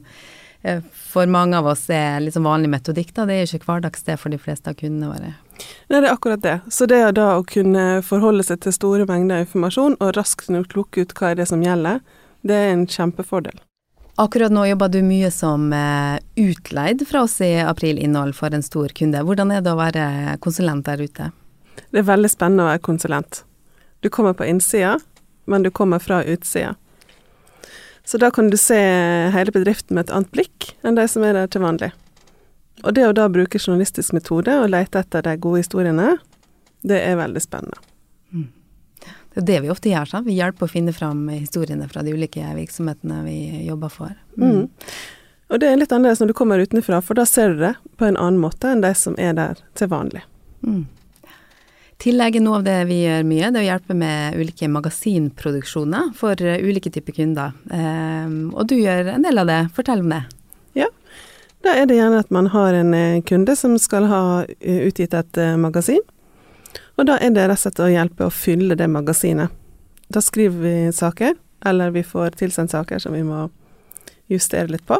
eh, 0.63 0.79
for 1.11 1.29
mange 1.29 1.59
av 1.59 1.67
oss 1.75 1.83
er 1.93 2.23
liksom 2.23 2.47
vanlig 2.47 2.71
metodikk, 2.73 3.11
da. 3.13 3.27
Det 3.27 3.35
er 3.35 3.43
jo 3.43 3.59
ikke 3.59 3.69
hverdags 3.69 4.07
det 4.07 4.17
for 4.23 4.33
de 4.33 4.39
fleste 4.41 4.71
av 4.71 4.79
kundene 4.79 5.11
våre. 5.11 5.35
Nei, 5.91 5.99
det 5.99 6.07
er 6.07 6.13
akkurat 6.13 6.47
det. 6.47 6.55
Så 6.73 6.87
det 6.89 7.03
er 7.03 7.13
da 7.13 7.35
å 7.35 7.45
kunne 7.45 7.99
forholde 8.07 8.47
seg 8.47 8.63
til 8.63 8.73
store 8.73 9.05
mengder 9.09 9.43
informasjon 9.43 9.99
og 9.99 10.15
raskt 10.17 10.49
plukke 10.71 11.03
ut 11.03 11.13
hva 11.19 11.33
er 11.33 11.43
det 11.43 11.51
som 11.51 11.61
gjelder, 11.61 12.01
det 12.41 12.57
er 12.57 12.73
en 12.73 12.87
kjempefordel. 12.89 13.61
Akkurat 14.15 14.51
nå 14.51 14.65
jobber 14.65 14.89
du 14.93 14.99
mye 15.01 15.31
som 15.33 15.71
eh, 15.73 16.19
utleid 16.35 17.01
fra 17.07 17.23
oss 17.25 17.39
i 17.41 17.55
April 17.59 17.97
Innhold 17.97 18.35
for 18.37 18.53
en 18.53 18.63
stor 18.63 18.93
kunde. 18.93 19.23
Hvordan 19.25 19.49
er 19.51 19.63
det 19.65 19.71
å 19.73 19.79
være 19.79 20.35
konsulent 20.43 20.85
der 20.85 21.01
ute? 21.01 21.31
Det 21.89 22.03
er 22.03 22.05
veldig 22.05 22.29
spennende 22.29 22.67
å 22.67 22.69
være 22.69 22.83
konsulent. 22.85 23.41
Du 24.05 24.11
kommer 24.13 24.35
på 24.37 24.45
innsida, 24.45 24.99
men 25.49 25.65
du 25.65 25.71
kommer 25.73 25.97
fra 26.03 26.21
utsida. 26.29 26.75
Så 28.05 28.19
da 28.21 28.29
kan 28.35 28.51
du 28.53 28.57
se 28.59 28.77
hele 29.33 29.55
bedriften 29.55 29.97
med 29.97 30.05
et 30.05 30.13
annet 30.13 30.29
blikk 30.35 30.69
enn 30.85 30.99
de 30.99 31.07
som 31.09 31.25
er 31.25 31.33
der 31.33 31.49
til 31.49 31.65
vanlig. 31.65 31.89
Og 32.83 32.93
det 32.93 33.07
å 33.07 33.15
da 33.17 33.25
bruke 33.33 33.57
journalistisk 33.57 34.13
metode 34.13 34.59
og 34.59 34.69
lete 34.75 35.01
etter 35.01 35.25
de 35.25 35.39
gode 35.41 35.63
historiene, 35.63 36.19
det 36.85 37.01
er 37.01 37.17
veldig 37.17 37.41
spennende. 37.41 37.81
Det 39.33 39.41
er 39.41 39.49
det 39.49 39.59
vi 39.65 39.73
ofte 39.73 39.89
gjør. 39.89 40.09
Sant? 40.09 40.27
Vi 40.29 40.37
hjelper 40.37 40.67
å 40.67 40.71
finne 40.71 40.93
fram 40.93 41.25
historiene 41.31 41.87
fra 41.89 42.03
de 42.05 42.13
ulike 42.13 42.45
virksomhetene 42.53 43.23
vi 43.25 43.37
jobber 43.65 43.89
for. 43.93 44.13
Mm. 44.37 44.49
Mm. 44.49 44.65
Og 45.53 45.61
det 45.61 45.69
er 45.69 45.77
litt 45.77 45.93
annerledes 45.93 46.21
når 46.21 46.31
du 46.31 46.37
kommer 46.37 46.61
utenfra, 46.61 46.99
for 47.05 47.17
da 47.17 47.25
ser 47.29 47.53
du 47.53 47.63
det 47.65 47.73
på 47.99 48.07
en 48.07 48.17
annen 48.17 48.41
måte 48.41 48.69
enn 48.69 48.81
de 48.81 48.93
som 48.97 49.17
er 49.21 49.35
der 49.37 49.61
til 49.77 49.89
vanlig. 49.91 50.23
Mm. 50.63 50.85
tillegg 51.99 52.37
noe 52.39 52.61
av 52.61 52.63
det 52.63 52.77
vi 52.87 53.01
gjør 53.01 53.25
mye, 53.27 53.49
det 53.51 53.59
er 53.59 53.63
å 53.63 53.67
hjelpe 53.67 53.95
med 53.95 54.37
ulike 54.39 54.67
magasinproduksjoner 54.71 56.09
for 56.19 56.39
uh, 56.39 56.55
ulike 56.63 56.91
typer 56.91 57.15
kunder. 57.15 57.53
Um, 57.69 58.49
og 58.51 58.67
du 58.71 58.75
gjør 58.79 59.13
en 59.13 59.23
del 59.23 59.39
av 59.39 59.47
det. 59.47 59.59
Fortell 59.75 60.03
om 60.03 60.11
det. 60.11 60.23
Ja. 60.79 60.89
Da 61.63 61.77
er 61.79 61.87
det 61.87 61.99
gjerne 61.99 62.23
at 62.23 62.33
man 62.33 62.49
har 62.51 62.75
en 62.75 62.91
uh, 62.95 63.21
kunde 63.27 63.55
som 63.59 63.77
skal 63.79 64.09
ha 64.11 64.23
uh, 64.43 64.79
utgitt 64.87 65.15
et 65.15 65.41
magasin. 65.59 66.03
Og 66.97 67.07
da 67.09 67.17
er 67.17 67.33
det 67.33 67.47
rett 67.49 67.57
og 67.57 67.63
slett 67.63 67.81
å 67.81 67.89
hjelpe 67.89 68.27
å 68.27 68.33
fylle 68.33 68.77
det 68.77 68.87
magasinet. 68.91 69.53
Da 70.13 70.21
skriver 70.21 70.61
vi 70.61 70.75
saker, 70.93 71.35
eller 71.65 71.93
vi 71.95 72.03
får 72.05 72.37
tilsendt 72.37 72.73
saker 72.75 73.01
som 73.01 73.15
vi 73.15 73.23
må 73.25 73.47
justere 74.31 74.69
litt 74.69 74.85
på. 74.85 74.99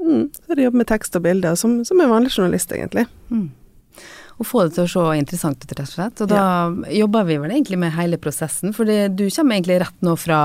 Mm. 0.00 0.30
Så 0.32 0.54
det 0.54 0.64
jobber 0.64 0.80
med 0.80 0.88
tekst 0.88 1.16
og 1.18 1.24
bilder, 1.26 1.58
som, 1.60 1.82
som 1.84 2.00
en 2.00 2.12
vanlig 2.12 2.32
journalist, 2.32 2.72
egentlig. 2.72 3.04
Mm. 3.28 3.50
Og 4.40 4.48
få 4.48 4.64
det 4.64 4.78
til 4.78 4.86
å 4.86 4.88
se 4.88 5.18
interessant 5.20 5.60
ut, 5.60 5.72
rett 5.74 5.84
og 5.84 5.92
slett. 5.92 6.22
Og 6.24 6.30
da 6.30 6.40
ja. 6.40 6.92
jobber 7.02 7.26
vi 7.28 7.36
vel 7.42 7.52
egentlig 7.52 7.80
med 7.82 7.92
hele 7.92 8.16
prosessen, 8.22 8.72
for 8.76 8.88
du 8.88 9.26
kommer 9.28 9.58
egentlig 9.58 9.80
rett 9.82 10.06
nå 10.06 10.16
fra 10.16 10.40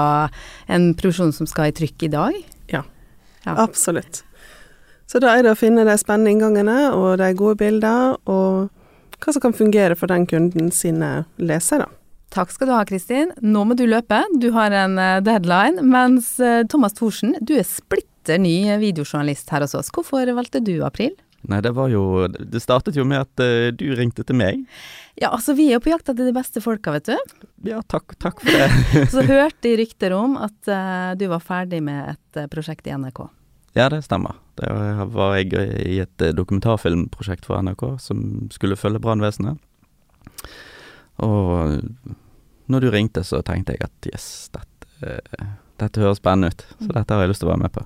en 0.68 0.92
produksjon 1.00 1.32
som 1.38 1.48
skal 1.48 1.72
i 1.72 1.76
trykk 1.78 2.08
i 2.10 2.12
dag? 2.18 2.40
Ja, 2.74 2.84
ja. 3.46 3.56
absolutt. 3.56 4.26
Så 5.08 5.22
da 5.24 5.38
er 5.38 5.46
det 5.46 5.54
å 5.54 5.60
finne 5.60 5.86
de 5.88 5.96
spennende 6.02 6.34
inngangene 6.34 6.90
og 6.98 7.22
de 7.22 7.30
gode 7.38 7.62
bildene, 7.62 8.18
og 8.28 8.68
hva 9.24 9.34
som 9.36 9.44
kan 9.44 9.56
fungere 9.56 9.98
for 10.00 10.12
den 10.12 10.28
kunden 10.30 10.72
sine 10.76 11.26
lesere. 11.38 11.88
Takk 12.36 12.52
skal 12.52 12.68
du 12.68 12.74
ha, 12.76 12.82
Kristin. 12.88 13.32
Nå 13.40 13.64
må 13.68 13.78
du 13.80 13.86
løpe, 13.88 14.20
du 14.42 14.50
har 14.56 14.74
en 14.76 14.98
eh, 15.00 15.22
deadline. 15.24 15.84
Mens 15.88 16.36
eh, 16.44 16.66
Thomas 16.68 16.98
Thorsen, 16.98 17.36
du 17.40 17.56
er 17.56 17.68
splitter 17.68 18.42
ny 18.42 18.58
videojournalist 18.82 19.54
her 19.54 19.64
hos 19.64 19.76
oss. 19.78 19.92
Hvorfor 19.94 20.28
valgte 20.36 20.60
du 20.66 20.80
april? 20.84 21.14
Nei, 21.46 21.60
det 21.62 21.76
var 21.78 21.92
jo 21.94 22.26
Det 22.28 22.58
startet 22.64 22.96
jo 22.98 23.04
med 23.06 23.22
at 23.22 23.44
uh, 23.44 23.70
du 23.70 23.86
ringte 23.94 24.24
til 24.26 24.38
meg. 24.40 24.64
Ja, 25.14 25.30
altså 25.30 25.54
vi 25.54 25.68
er 25.70 25.78
jo 25.78 25.84
på 25.86 25.92
jakt 25.92 26.10
etter 26.10 26.26
de 26.26 26.34
beste 26.34 26.64
folka, 26.64 26.96
vet 26.96 27.12
du. 27.12 27.36
Ja, 27.70 27.84
takk, 27.86 28.16
takk 28.18 28.42
for 28.42 28.50
det. 28.50 29.06
Så 29.14 29.22
hørte 29.28 29.70
jeg 29.70 29.84
rykter 29.84 30.16
om 30.18 30.40
at 30.42 30.58
uh, 30.72 31.14
du 31.14 31.28
var 31.30 31.46
ferdig 31.46 31.84
med 31.86 32.16
et 32.16 32.50
prosjekt 32.50 32.90
i 32.90 32.98
NRK. 32.98 33.28
Ja, 33.76 33.90
det 33.92 34.06
stemmer. 34.06 34.38
Det 34.56 34.70
var 35.12 35.36
jeg 35.36 35.52
i 35.84 36.00
et 36.00 36.24
eh, 36.24 36.36
dokumentarfilmprosjekt 36.36 37.48
for 37.48 37.60
NRK 37.60 37.84
som 38.00 38.22
skulle 38.54 38.80
følge 38.80 39.04
brannvesenet. 39.04 39.60
Og 41.26 41.82
når 42.72 42.86
du 42.86 42.90
ringte, 42.94 43.24
så 43.28 43.42
tenkte 43.46 43.76
jeg 43.76 43.84
at 43.86 44.10
yes, 44.10 44.30
dette, 44.56 45.20
dette 45.82 46.02
høres 46.02 46.22
spennende 46.24 46.54
ut. 46.54 46.66
Så 46.80 46.90
dette 46.96 47.14
har 47.14 47.26
jeg 47.26 47.34
lyst 47.34 47.44
til 47.44 47.52
å 47.52 47.54
være 47.54 47.66
med 47.66 47.76
på. 47.76 47.84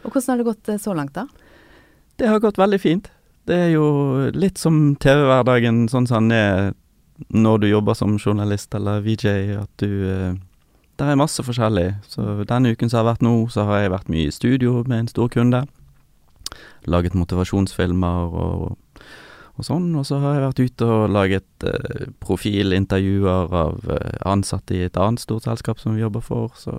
Og 0.00 0.12
hvordan 0.12 0.32
har 0.32 0.40
det 0.40 0.48
gått 0.48 0.72
eh, 0.72 0.80
så 0.80 0.96
langt, 0.96 1.16
da? 1.16 1.26
Det 2.16 2.28
har 2.28 2.40
gått 2.40 2.60
veldig 2.60 2.80
fint. 2.80 3.10
Det 3.48 3.56
er 3.66 3.70
jo 3.74 3.86
litt 4.36 4.60
som 4.60 4.94
TV-hverdagen 5.00 5.86
sånn 5.90 6.08
som 6.08 6.28
den 6.28 6.36
er 6.36 6.72
når 7.28 7.58
du 7.60 7.66
jobber 7.68 7.96
som 7.96 8.16
journalist 8.16 8.74
eller 8.76 9.02
VJ, 9.04 9.32
at 9.60 9.82
du 9.82 9.90
eh, 10.08 10.38
det 11.06 11.14
er 11.14 11.20
masse 11.20 11.42
forskjellig. 11.44 11.88
Så 12.08 12.44
denne 12.48 12.74
uken 12.74 12.90
som 12.90 13.00
har 13.00 13.12
vært 13.12 13.24
nå, 13.24 13.34
så 13.52 13.64
har 13.68 13.84
jeg 13.84 13.92
vært 13.94 14.10
mye 14.12 14.28
i 14.28 14.34
studio 14.34 14.82
med 14.84 14.98
en 14.98 15.10
stor 15.10 15.30
kunde. 15.32 15.64
Laget 16.90 17.16
motivasjonsfilmer 17.16 18.34
og, 18.34 18.78
og 19.60 19.66
sånn. 19.66 19.90
Og 19.98 20.06
så 20.08 20.18
har 20.22 20.36
jeg 20.36 20.46
vært 20.46 20.62
ute 20.64 20.88
og 20.88 21.14
laget 21.14 21.66
eh, 21.68 22.06
profilintervjuer 22.24 23.54
av 23.62 23.92
eh, 23.92 24.16
ansatte 24.28 24.76
i 24.76 24.84
et 24.86 24.98
annet 25.00 25.22
stort 25.22 25.48
selskap 25.48 25.82
som 25.82 25.96
vi 25.96 26.04
jobber 26.04 26.24
for. 26.24 26.54
Så 26.58 26.74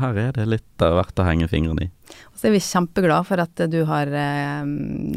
her 0.00 0.20
er 0.28 0.36
det 0.38 0.48
litt 0.48 0.84
av 0.84 0.96
hvert 0.98 1.22
å 1.22 1.26
henge 1.28 1.50
fingrene 1.50 1.88
i. 1.88 1.92
Og 2.32 2.40
så 2.40 2.48
er 2.48 2.54
vi 2.54 2.62
kjempeglade 2.64 3.26
for 3.28 3.42
at 3.42 3.62
du 3.72 3.78
har 3.88 4.10
eh, 4.10 4.62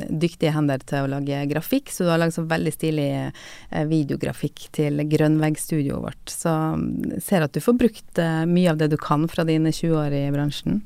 dyktige 0.09 0.53
hender 0.55 0.83
til 0.88 1.05
å 1.05 1.12
lage 1.15 1.43
grafikk, 1.50 1.91
så 1.93 2.05
du 2.05 2.12
har 2.13 2.21
laget 2.21 2.38
så 2.38 2.45
veldig 2.50 2.74
stilig 2.74 3.09
eh, 3.15 3.85
videografikk 3.89 4.67
til 4.75 5.03
grønnveggstudioet 5.12 6.05
vårt. 6.05 6.24
Så 6.31 6.51
mm, 6.51 7.17
ser 7.24 7.45
at 7.45 7.55
du 7.55 7.62
får 7.63 7.79
brukt 7.79 8.21
eh, 8.21 8.43
mye 8.50 8.71
av 8.74 8.81
det 8.81 8.91
du 8.93 9.00
kan 9.01 9.27
fra 9.31 9.47
dine 9.47 9.74
20 9.74 9.97
år 10.01 10.15
i 10.15 10.27
bransjen. 10.35 10.83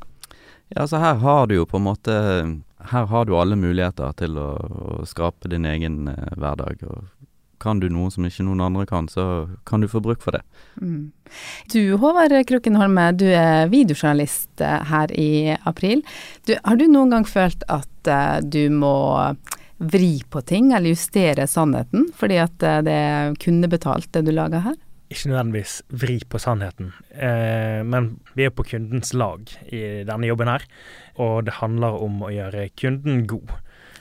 Ja, 0.75 0.85
så 0.85 1.01
her 1.01 1.17
har 1.23 1.47
du 1.49 1.57
jo 1.57 1.69
på 1.69 1.79
en 1.79 1.87
måte 1.87 2.15
Her 2.79 3.05
har 3.11 3.25
du 3.25 3.35
alle 3.35 3.57
muligheter 3.59 4.13
til 4.19 4.37
å, 4.39 4.51
å 4.55 5.05
skape 5.07 5.51
din 5.51 5.67
egen 5.67 6.07
eh, 6.07 6.35
hverdag. 6.39 6.83
Og 6.87 7.07
kan 7.59 7.79
du 7.79 7.89
noe 7.91 8.07
som 8.11 8.25
ikke 8.25 8.45
noen 8.47 8.63
andre 8.63 8.85
kan, 8.89 9.09
så 9.11 9.49
kan 9.67 9.83
du 9.83 9.89
få 9.91 10.01
bruk 10.03 10.23
for 10.23 10.37
det. 10.37 10.41
Mm. 10.79 11.11
Du 11.73 11.81
Håvard 11.99 12.33
Krokenholme, 12.47 13.09
du 13.19 13.27
er 13.27 13.69
videojournalist 13.71 14.63
eh, 14.63 14.79
her 14.89 15.13
i 15.19 15.31
april. 15.67 16.03
Du, 16.47 16.55
har 16.63 16.79
du 16.79 16.87
noen 16.87 17.17
gang 17.17 17.27
følt 17.27 17.65
at 17.67 18.11
uh, 18.11 18.39
du 18.41 18.69
må 18.71 18.95
vri 19.79 20.19
på 20.31 20.41
ting, 20.47 20.73
eller 20.75 20.95
justere 20.95 21.47
sannheten, 21.47 22.09
fordi 22.15 22.39
at 22.43 22.63
uh, 22.63 22.79
det 22.85 22.95
er 22.95 23.35
kundebetalt 23.43 24.11
det 24.15 24.25
du 24.27 24.33
lager 24.35 24.63
her? 24.71 24.79
Ikke 25.09 25.31
nødvendigvis 25.31 25.79
vri 25.89 26.19
på 26.29 26.37
sannheten, 26.41 26.91
eh, 27.17 27.81
men 27.81 28.11
vi 28.37 28.45
er 28.45 28.53
på 28.53 28.65
kundens 28.69 29.15
lag 29.17 29.49
i 29.65 30.05
denne 30.05 30.29
jobben 30.29 30.51
her. 30.51 30.67
Og 31.17 31.47
det 31.47 31.57
handler 31.57 31.97
om 31.97 32.21
å 32.21 32.29
gjøre 32.29 32.69
kunden 32.77 33.25
god. 33.29 33.57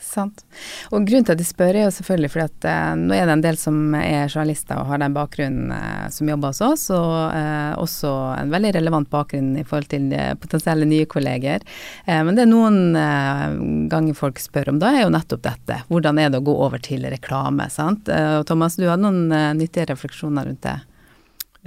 Sant. 0.09 0.45
Og 0.89 1.05
grunnen 1.07 1.27
til 1.27 1.35
at 1.35 1.43
jeg 1.43 1.51
spør 1.51 1.77
er 1.77 1.85
jo 1.85 1.93
selvfølgelig 1.93 2.31
fordi 2.33 2.45
at 2.47 2.67
eh, 2.71 2.93
nå 2.97 3.17
er 3.17 3.29
det 3.29 3.35
en 3.35 3.45
del 3.45 3.59
som 3.61 3.77
er 3.99 4.31
journalister 4.31 4.81
og 4.81 4.89
har 4.89 5.03
den 5.03 5.17
bakgrunnen 5.17 5.73
eh, 5.75 6.07
som 6.15 6.31
jobber 6.31 6.55
hos 6.55 6.63
oss, 6.65 6.87
og 6.97 7.17
eh, 7.37 7.75
også 7.83 8.13
en 8.39 8.55
veldig 8.55 8.73
relevant 8.79 9.11
bakgrunn 9.13 9.53
i 9.61 9.67
forhold 9.69 9.91
til 9.93 10.09
eh, 10.17 10.33
potensielle 10.41 10.89
nye 10.89 11.09
kolleger. 11.11 11.65
Eh, 12.07 12.23
men 12.25 12.39
det 12.39 12.47
er 12.47 12.53
noen 12.53 12.97
eh, 12.97 13.47
ganger 13.93 14.17
folk 14.19 14.41
spør 14.43 14.73
om 14.73 14.81
da, 14.81 14.95
er 14.95 15.05
jo 15.05 15.13
nettopp 15.13 15.45
dette. 15.45 15.83
Hvordan 15.93 16.23
er 16.23 16.33
det 16.33 16.41
å 16.41 16.49
gå 16.49 16.57
over 16.57 16.81
til 16.83 17.05
reklame, 17.09 17.69
sant. 17.73 18.09
Thomas, 18.49 18.79
du 18.81 18.87
hadde 18.89 19.05
noen 19.05 19.59
nyttige 19.59 19.91
refleksjoner 19.93 20.49
rundt 20.49 20.65
det? 20.65 20.79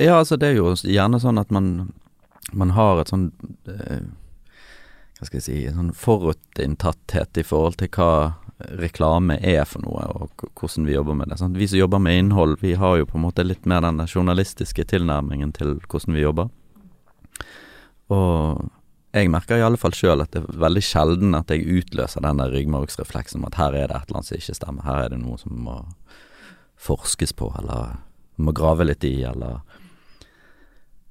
Ja, 0.02 0.18
altså 0.18 0.38
det 0.42 0.50
er 0.50 0.58
jo 0.58 0.74
gjerne 0.74 1.20
sånn 1.22 1.38
at 1.38 1.52
man, 1.54 1.92
man 2.58 2.74
har 2.74 3.02
et 3.02 3.12
sånn 3.12 3.30
eh, 3.70 4.08
Hva 5.20 5.28
skal 5.28 5.38
jeg 5.38 5.46
si 5.46 5.58
En 5.70 5.78
sånn 5.78 5.92
forutinntatthet 5.94 7.38
i 7.38 7.46
forhold 7.46 7.78
til 7.82 7.92
hva 7.94 8.14
reklame 8.82 9.40
er 9.42 9.64
for 9.66 9.82
noe, 9.82 10.04
og 10.06 10.44
hvordan 10.60 10.86
vi 10.86 10.94
jobber 10.94 11.16
med 11.18 11.32
det. 11.32 11.40
Sant? 11.40 11.58
Vi 11.58 11.66
som 11.66 11.80
jobber 11.80 12.02
med 12.04 12.20
innhold, 12.20 12.60
vi 12.62 12.76
har 12.78 13.00
jo 13.00 13.08
på 13.10 13.18
en 13.18 13.24
måte 13.24 13.46
litt 13.46 13.66
mer 13.66 13.82
den 13.82 14.04
journalistiske 14.06 14.86
tilnærmingen 14.92 15.54
til 15.58 15.80
hvordan 15.90 16.14
vi 16.14 16.22
jobber. 16.22 16.52
Og 18.14 18.70
jeg 19.12 19.32
merker 19.32 19.60
i 19.60 19.66
alle 19.66 19.80
fall 19.80 19.96
sjøl 19.96 20.24
at 20.24 20.32
det 20.36 20.44
er 20.44 20.62
veldig 20.62 20.84
sjelden 20.86 21.36
at 21.36 21.52
jeg 21.52 21.66
utløser 21.68 22.24
den 22.24 22.40
der 22.40 22.54
ryggmargsrefleksen 22.54 23.42
om 23.42 23.50
at 23.50 23.58
her 23.60 23.76
er 23.76 23.90
det 23.90 23.98
et 23.98 24.12
eller 24.12 24.22
annet 24.22 24.30
som 24.30 24.40
ikke 24.40 24.58
stemmer, 24.62 24.88
her 24.88 25.02
er 25.02 25.14
det 25.16 25.20
noe 25.24 25.42
som 25.42 25.58
må 25.66 25.78
forskes 26.82 27.34
på, 27.38 27.50
eller 27.60 27.98
må 28.42 28.54
grave 28.56 28.88
litt 28.88 29.04
i, 29.06 29.18
eller 29.28 29.60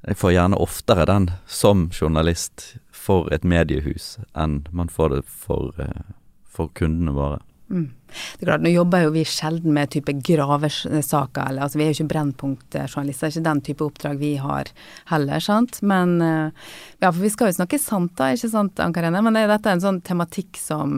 jeg 0.06 0.16
får 0.16 0.32
gjerne 0.32 0.60
oftere 0.60 1.04
den 1.08 1.30
som 1.46 1.88
journalist 1.92 2.74
for 2.92 3.28
et 3.34 3.44
mediehus 3.44 4.16
enn 4.38 4.62
man 4.72 4.88
får 4.92 5.14
det 5.14 5.22
for, 5.28 5.72
eh, 5.80 6.12
for 6.48 6.72
kundene 6.76 7.12
våre. 7.16 7.40
Mm. 7.70 7.90
Det 8.10 8.42
er 8.42 8.48
klart, 8.48 8.62
Nå 8.64 8.70
jobber 8.72 9.04
jo 9.04 9.10
vi 9.14 9.22
sjelden 9.28 9.74
med 9.76 9.92
type 9.92 10.12
gravesaker, 10.26 11.44
eller 11.48 11.62
altså 11.62 11.78
vi 11.78 11.84
er 11.84 11.92
jo 11.92 12.00
ikke 12.00 12.10
Brennpunkt-journalister, 12.10 13.28
det 13.28 13.30
er 13.30 13.36
ikke 13.36 13.46
den 13.46 13.60
type 13.68 13.86
oppdrag 13.86 14.18
vi 14.18 14.32
har 14.42 14.72
heller, 15.12 15.44
sant. 15.44 15.78
Men 15.86 16.16
eh, 16.24 16.50
ja, 16.98 17.10
for 17.12 17.20
vi 17.22 17.30
skal 17.30 17.52
jo 17.52 17.58
snakke 17.60 17.78
sant 17.78 18.16
da, 18.18 18.32
ikke 18.34 18.50
sant 18.50 18.82
Ann 18.82 18.96
Karine. 18.96 19.22
Men 19.22 19.38
er 19.38 19.46
dette 19.52 19.70
en 19.70 19.84
sånn 19.84 20.00
tematikk 20.02 20.58
som 20.58 20.96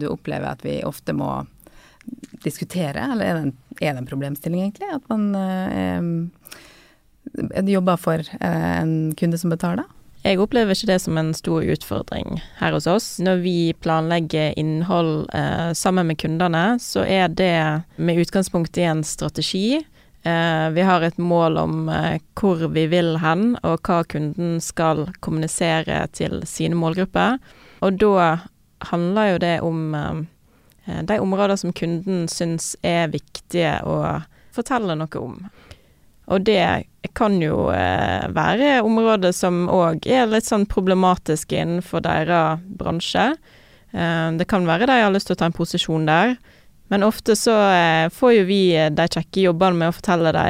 du 0.00 0.08
opplever 0.08 0.54
at 0.54 0.64
vi 0.64 0.78
ofte 0.86 1.12
må 1.12 1.42
diskutere, 2.44 3.04
eller 3.12 3.26
er 3.26 3.36
det 3.36 3.44
en, 3.44 3.56
er 3.80 3.92
det 3.92 4.00
en 4.00 4.08
problemstilling 4.08 4.64
egentlig? 4.64 4.94
At 4.96 5.12
man 5.12 5.28
eh, 5.36 6.64
jobber 7.66 7.96
for 8.00 8.24
eh, 8.40 8.80
en 8.80 9.14
kunde 9.18 9.38
som 9.38 9.52
betaler? 9.54 9.84
Jeg 10.24 10.40
opplever 10.40 10.72
ikke 10.72 10.88
det 10.88 11.02
som 11.04 11.18
en 11.20 11.34
stor 11.36 11.66
utfordring 11.68 12.38
her 12.56 12.72
hos 12.72 12.86
oss. 12.88 13.08
Når 13.20 13.42
vi 13.44 13.56
planlegger 13.84 14.54
innhold 14.56 15.26
eh, 15.36 15.72
sammen 15.76 16.08
med 16.08 16.18
kundene, 16.22 16.78
så 16.80 17.04
er 17.04 17.28
det 17.28 17.82
med 17.96 18.22
utgangspunkt 18.22 18.78
i 18.80 18.86
en 18.88 19.04
strategi. 19.04 19.82
Eh, 20.24 20.70
vi 20.72 20.80
har 20.80 21.04
et 21.04 21.18
mål 21.18 21.58
om 21.60 21.88
eh, 21.92 22.16
hvor 22.40 22.62
vi 22.72 22.86
vil 22.88 23.18
hen, 23.20 23.58
og 23.60 23.84
hva 23.84 24.00
kunden 24.08 24.56
skal 24.64 25.10
kommunisere 25.20 26.06
til 26.16 26.40
sine 26.48 26.78
målgrupper. 26.80 27.36
Og 27.84 28.00
da 28.00 28.30
handler 28.88 29.34
jo 29.34 29.42
det 29.44 29.58
om 29.60 29.82
eh, 29.98 31.02
de 31.04 31.20
områder 31.20 31.60
som 31.60 31.76
kunden 31.76 32.24
syns 32.32 32.72
er 32.80 33.12
viktige 33.12 33.76
å 33.84 34.00
fortelle 34.56 34.96
noe 34.96 35.20
om. 35.20 35.36
Og 36.26 36.40
det 36.40 36.84
kan 37.12 37.36
jo 37.42 37.68
eh, 37.74 38.24
være 38.32 38.80
områder 38.84 39.34
som 39.36 39.66
òg 39.72 40.06
er 40.08 40.28
litt 40.30 40.48
sånn 40.48 40.64
problematiske 40.70 41.58
innenfor 41.60 42.04
deres 42.04 42.62
bransje. 42.78 43.32
Eh, 43.92 44.28
det 44.38 44.48
kan 44.48 44.68
være 44.68 44.88
de 44.88 45.00
har 45.02 45.12
lyst 45.12 45.28
til 45.28 45.36
å 45.36 45.42
ta 45.42 45.50
en 45.50 45.56
posisjon 45.56 46.08
der, 46.08 46.36
men 46.92 47.04
ofte 47.04 47.36
så 47.36 47.58
eh, 47.74 48.08
får 48.12 48.34
jo 48.38 48.48
vi 48.48 48.62
de 48.96 49.08
kjekke 49.16 49.44
jobbene 49.50 49.82
med 49.82 49.92
å 49.92 49.98
fortelle 49.98 50.32
de 50.36 50.48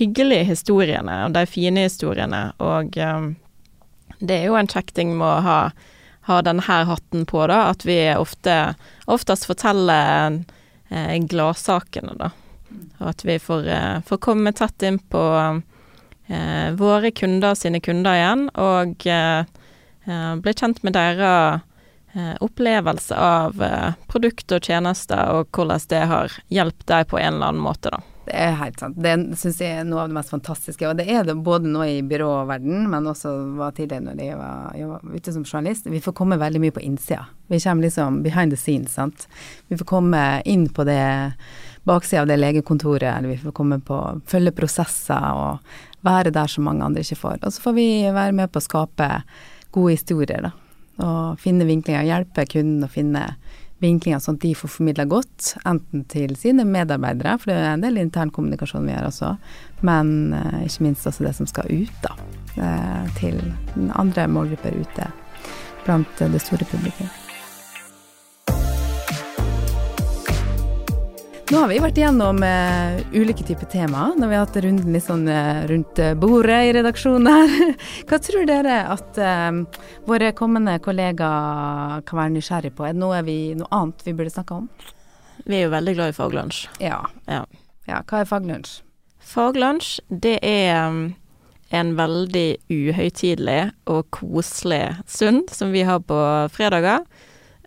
hyggelige 0.00 0.48
historiene 0.48 1.22
og 1.26 1.36
de 1.36 1.44
fine 1.50 1.84
historiene, 1.84 2.44
og 2.64 2.94
det 2.96 4.36
er 4.36 4.46
jo 4.46 4.56
en 4.56 4.68
kjekk 4.70 4.94
ting 4.96 5.10
med 5.18 5.26
å 5.26 5.42
ha, 5.44 5.58
ha 6.28 6.38
denne 6.46 6.64
hatten 6.64 7.26
på, 7.28 7.42
da, 7.50 7.66
at 7.74 7.84
vi 7.84 7.98
ofte, 8.16 8.54
oftest 9.04 9.44
forteller 9.50 10.40
gladsakene, 11.28 12.16
da. 12.16 12.30
Og 13.00 13.08
at 13.12 13.24
vi 13.24 13.38
får, 13.40 13.68
eh, 13.68 14.00
får 14.06 14.20
komme 14.22 14.52
tett 14.52 14.82
inn 14.86 14.98
på 14.98 15.22
eh, 16.28 16.68
våre 16.76 17.10
kunder 17.10 17.56
sine 17.58 17.80
kunder 17.80 18.18
igjen, 18.18 18.46
og 18.54 19.06
eh, 19.06 19.40
eh 20.06 20.36
bli 20.36 20.54
kjent 20.54 20.82
med 20.82 20.96
deres 20.96 21.60
eh, 22.14 22.34
opplevelse 22.40 23.16
av 23.16 23.62
eh, 23.62 23.92
produkt 24.06 24.52
og 24.52 24.62
tjenester, 24.64 25.32
og 25.32 25.50
hvordan 25.56 25.88
det 25.88 26.06
har 26.12 26.38
hjulpet 26.48 26.86
deg 26.86 27.10
på 27.10 27.18
en 27.18 27.34
eller 27.34 27.52
annen 27.52 27.68
måte, 27.68 27.90
da. 27.90 28.02
Det 28.30 28.36
er 28.36 28.52
helt 28.60 28.78
sant. 28.78 28.98
Det 29.00 29.12
syns 29.40 29.58
jeg 29.58 29.80
er 29.80 29.86
noe 29.88 30.04
av 30.04 30.10
det 30.10 30.14
mest 30.14 30.30
fantastiske. 30.30 30.86
Og 30.86 30.98
det 31.00 31.06
er 31.10 31.24
det 31.26 31.34
både 31.42 31.70
nå 31.72 31.82
i 31.88 31.96
byråverden, 32.06 32.84
men 32.92 33.08
også 33.10 33.32
var 33.58 33.72
tidligere 33.74 34.04
når 34.06 34.20
jeg 34.22 34.36
var, 34.38 34.68
jeg 34.78 34.90
var 34.90 35.16
ute 35.16 35.34
som 35.34 35.46
journalist. 35.46 35.88
Vi 35.90 36.02
får 36.04 36.14
komme 36.20 36.38
veldig 36.38 36.60
mye 36.62 36.76
på 36.76 36.84
innsida. 36.84 37.24
Vi 37.50 37.58
kommer 37.64 37.88
liksom 37.88 38.20
behind 38.22 38.54
the 38.54 38.60
scenes, 38.60 38.94
sant. 38.94 39.26
Vi 39.66 39.80
får 39.80 39.88
komme 39.88 40.22
inn 40.46 40.68
på 40.70 40.86
det 40.86 41.00
baksida 41.88 42.22
av 42.22 42.28
det 42.30 42.38
legekontoret, 42.40 43.24
vi 43.24 43.38
får 43.40 43.54
komme 43.56 43.80
på 43.84 43.98
følge 44.28 44.52
prosesser 44.56 45.30
og 45.36 46.04
være 46.06 46.32
der 46.34 46.50
som 46.50 46.66
mange 46.68 46.84
andre 46.84 47.04
ikke 47.04 47.20
får. 47.22 47.40
Og 47.44 47.54
så 47.54 47.64
får 47.64 47.76
vi 47.76 47.88
være 48.12 48.36
med 48.36 48.52
på 48.52 48.60
å 48.60 48.66
skape 48.66 49.08
gode 49.74 49.96
historier, 49.96 50.48
da. 50.48 50.52
Og 51.00 51.40
finne 51.40 51.64
vinklinger, 51.64 52.04
hjelpe 52.04 52.44
kunden 52.50 52.84
å 52.84 52.92
finne 52.92 53.24
vinklinger 53.80 54.20
sånn 54.20 54.36
at 54.36 54.44
de 54.44 54.52
får 54.58 54.72
formidla 54.74 55.06
godt, 55.08 55.54
enten 55.68 56.04
til 56.12 56.34
sine 56.36 56.66
medarbeidere, 56.68 57.38
for 57.40 57.52
det 57.52 57.56
er 57.56 57.70
en 57.72 57.84
del 57.84 58.00
intern 58.02 58.32
kommunikasjon 58.34 58.84
vi 58.84 58.92
gjør 58.92 59.08
også, 59.08 59.30
men 59.88 60.34
eh, 60.36 60.66
ikke 60.66 60.84
minst 60.84 61.08
også 61.08 61.24
det 61.24 61.32
som 61.38 61.48
skal 61.48 61.70
ut, 61.72 62.04
da. 62.04 62.12
Eh, 62.60 63.08
til 63.20 63.40
andre 63.96 64.28
målgrupper 64.28 64.76
ute 64.82 65.08
blant 65.86 66.20
det 66.20 66.44
store 66.44 66.68
publikum. 66.68 67.19
Nå 71.50 71.58
har 71.58 71.66
vi 71.66 71.80
vært 71.82 71.96
igjennom 71.98 72.44
uh, 72.46 73.00
ulike 73.10 73.42
typer 73.42 73.66
tema 73.66 74.12
når 74.14 74.28
vi 74.30 74.36
har 74.36 74.44
hatt 74.44 74.58
runden 74.62 74.94
litt 74.94 75.02
sånn 75.02 75.24
uh, 75.26 75.64
rundt 75.66 75.98
eh, 75.98 76.12
bordet 76.14 76.58
i 76.68 76.74
redaksjonen 76.76 77.26
her. 77.26 77.72
Hva 78.06 78.20
tror 78.22 78.44
dere 78.46 78.76
at 78.92 79.18
uh, 79.18 79.80
våre 80.06 80.28
kommende 80.38 80.76
kollegaer 80.84 82.04
kan 82.06 82.20
være 82.20 82.32
nysgjerrig 82.36 82.70
på? 82.78 82.84
Er 82.86 82.94
det 82.94 83.02
noe, 83.02 83.18
vi, 83.26 83.34
noe, 83.58 83.66
annet 83.74 84.04
vi 84.06 84.14
burde 84.14 84.30
snakke 84.30 84.60
om? 84.60 84.68
Vi 85.42 85.58
er 85.58 85.64
jo 85.64 85.72
veldig 85.74 85.96
glad 85.96 86.12
i 86.12 86.16
faglunsj. 86.20 86.60
Ja. 86.86 87.00
ja. 87.26 87.42
ja 87.90 87.98
hva 88.06 88.22
er 88.22 88.30
faglunsj? 88.30 88.76
Faglunsj, 89.32 89.96
det 90.22 90.36
er 90.46 90.84
um, 90.86 91.02
en 91.74 91.92
veldig 91.98 92.46
uhøytidelig 92.70 93.72
og 93.90 94.06
koselig 94.14 94.84
stund 95.10 95.50
som 95.50 95.74
vi 95.74 95.82
har 95.90 95.98
på 96.06 96.22
fredager 96.54 97.02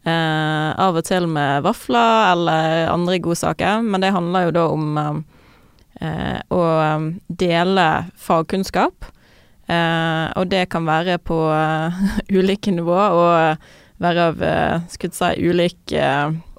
Eh, 0.03 0.69
av 0.83 0.97
og 0.99 1.05
til 1.07 1.27
med 1.31 1.61
vafler 1.63 2.31
eller 2.33 2.89
andre 2.91 3.19
godsaker, 3.23 3.83
men 3.87 4.03
det 4.03 4.09
handler 4.11 4.49
jo 4.49 4.55
da 4.57 4.63
om 4.73 4.97
eh, 4.99 6.39
å 6.51 6.63
eh, 6.83 7.05
dele 7.31 7.85
fagkunnskap. 8.19 9.05
Eh, 9.71 10.25
og 10.35 10.49
det 10.51 10.65
kan 10.73 10.83
være 10.89 11.15
på 11.23 11.37
ulike 12.37 12.73
nivå 12.75 12.97
og 12.99 13.69
være 14.03 14.23
av 14.33 14.41
skulle 14.91 15.15
si, 15.15 15.29
ulik 15.47 15.93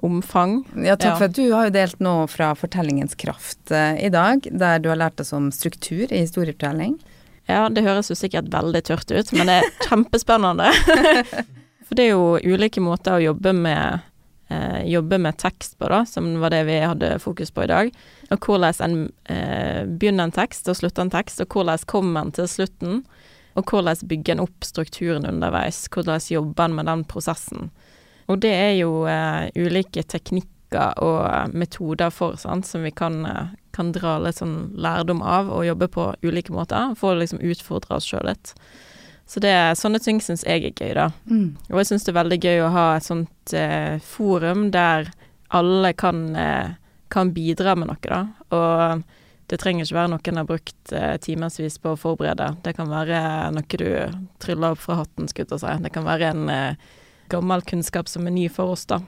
omfang. 0.01 0.63
Ja, 0.81 0.95
takk 0.97 1.11
Ja. 1.11 1.17
for 1.19 1.25
at 1.27 1.35
du 1.37 1.43
har 1.53 1.67
jo 1.67 1.73
delt 1.75 1.99
noe 2.01 2.23
fra 2.31 2.55
Fortellingens 2.57 3.13
kraft 3.19 3.69
i 3.75 4.09
dag, 4.09 4.47
der 4.49 4.79
du 4.81 4.89
har 4.89 4.97
lært 4.97 5.21
oss 5.21 5.29
om 5.37 5.51
struktur 5.53 6.07
i 6.09 6.23
historiefortelling. 6.23 6.95
Ja, 7.45 7.67
det 7.69 7.83
høres 7.85 8.09
jo 8.09 8.17
sikkert 8.17 8.49
veldig 8.49 8.81
tørt 8.87 9.11
ut, 9.13 9.29
men 9.37 9.51
det 9.51 9.59
er 9.61 9.69
kjempespennende. 9.85 10.71
For 11.85 11.97
det 11.97 12.07
er 12.07 12.15
jo 12.15 12.55
ulike 12.57 12.81
måter 12.81 13.17
å 13.17 13.23
jobbe 13.23 13.53
med, 13.53 14.05
eh, 14.49 14.81
jobbe 14.89 15.19
med 15.21 15.37
tekst 15.37 15.77
på, 15.77 15.89
da, 15.91 16.01
som 16.09 16.39
var 16.41 16.53
det 16.53 16.63
vi 16.65 16.79
hadde 16.81 17.19
fokus 17.21 17.51
på 17.53 17.65
i 17.65 17.69
dag. 17.71 17.91
Og 18.31 18.39
hvordan 18.39 18.81
en 18.81 18.97
eh, 19.29 19.85
begynner 19.85 20.25
en 20.25 20.35
tekst 20.35 20.69
og 20.69 20.79
slutter 20.79 21.05
en 21.05 21.13
tekst, 21.13 21.41
og 21.41 21.53
hvordan 21.53 21.85
kommer 21.85 22.25
en 22.25 22.33
til 22.33 22.49
slutten. 22.49 23.03
Og 23.55 23.69
hvordan 23.71 24.01
bygger 24.09 24.35
en 24.35 24.47
opp 24.47 24.65
strukturen 24.67 25.27
underveis, 25.29 25.85
hvordan 25.93 26.19
jobber 26.19 26.65
en 26.65 26.75
med 26.75 26.89
den 26.89 27.05
prosessen. 27.05 27.69
Og 28.27 28.41
det 28.41 28.51
er 28.51 28.73
jo 28.79 29.05
eh, 29.09 29.51
ulike 29.55 30.03
teknikker 30.03 30.97
og 31.05 31.53
metoder 31.55 32.09
for, 32.11 32.39
sant, 32.41 32.65
som 32.67 32.83
vi 32.83 32.91
kan, 32.91 33.21
eh, 33.29 33.53
kan 33.75 33.93
dra 33.95 34.17
litt 34.19 34.41
sånn 34.41 34.73
lærdom 34.73 35.21
av 35.21 35.53
og 35.53 35.67
jobbe 35.67 35.87
på 35.93 36.09
ulike 36.25 36.53
måter, 36.55 36.95
for 36.97 37.13
å 37.13 37.21
liksom 37.21 37.43
utfordre 37.45 37.99
oss 37.99 38.09
sjøl 38.09 38.25
litt. 38.31 38.55
Så 39.25 39.41
det, 39.41 39.77
sånne 39.79 39.99
ting 39.99 40.19
syns 40.21 40.43
jeg 40.45 40.61
er 40.67 40.73
gøy, 40.77 40.93
da. 40.93 41.09
Og 41.71 41.79
jeg 41.81 41.89
syns 41.89 42.05
det 42.05 42.11
er 42.13 42.19
veldig 42.21 42.39
gøy 42.43 42.59
å 42.61 42.71
ha 42.75 42.87
et 42.95 43.05
sånt 43.07 43.53
eh, 43.57 43.97
forum 44.05 44.67
der 44.71 45.09
alle 45.55 45.93
kan, 45.97 46.35
eh, 46.35 46.75
kan 47.09 47.31
bidra 47.33 47.75
med 47.75 47.89
noe, 47.89 47.97
da. 48.05 48.19
Og 48.53 49.01
det 49.47 49.57
trenger 49.61 49.85
ikke 49.85 49.97
være 49.97 50.11
noe 50.13 50.29
en 50.29 50.37
har 50.41 50.47
brukt 50.49 50.93
eh, 50.93 51.17
timevis 51.21 51.77
på 51.81 51.93
å 51.93 51.99
forberede. 51.99 52.55
Det 52.65 52.75
kan 52.77 52.89
være 52.89 53.51
noe 53.53 53.81
du 53.81 53.89
tryller 54.41 54.73
opp 54.73 54.81
fra 54.81 55.01
hatten, 55.01 55.27
skulle 55.29 55.57
jeg 55.57 55.61
si. 55.61 55.73
Det 55.83 55.93
kan 55.93 56.05
være 56.05 56.31
en 56.33 56.49
eh, 56.49 56.87
gammel 57.29 57.61
kunnskap 57.65 58.09
som 58.09 58.27
er 58.27 58.33
ny 58.33 58.47
for 58.49 58.73
oss, 58.73 58.85
da. 58.85 59.01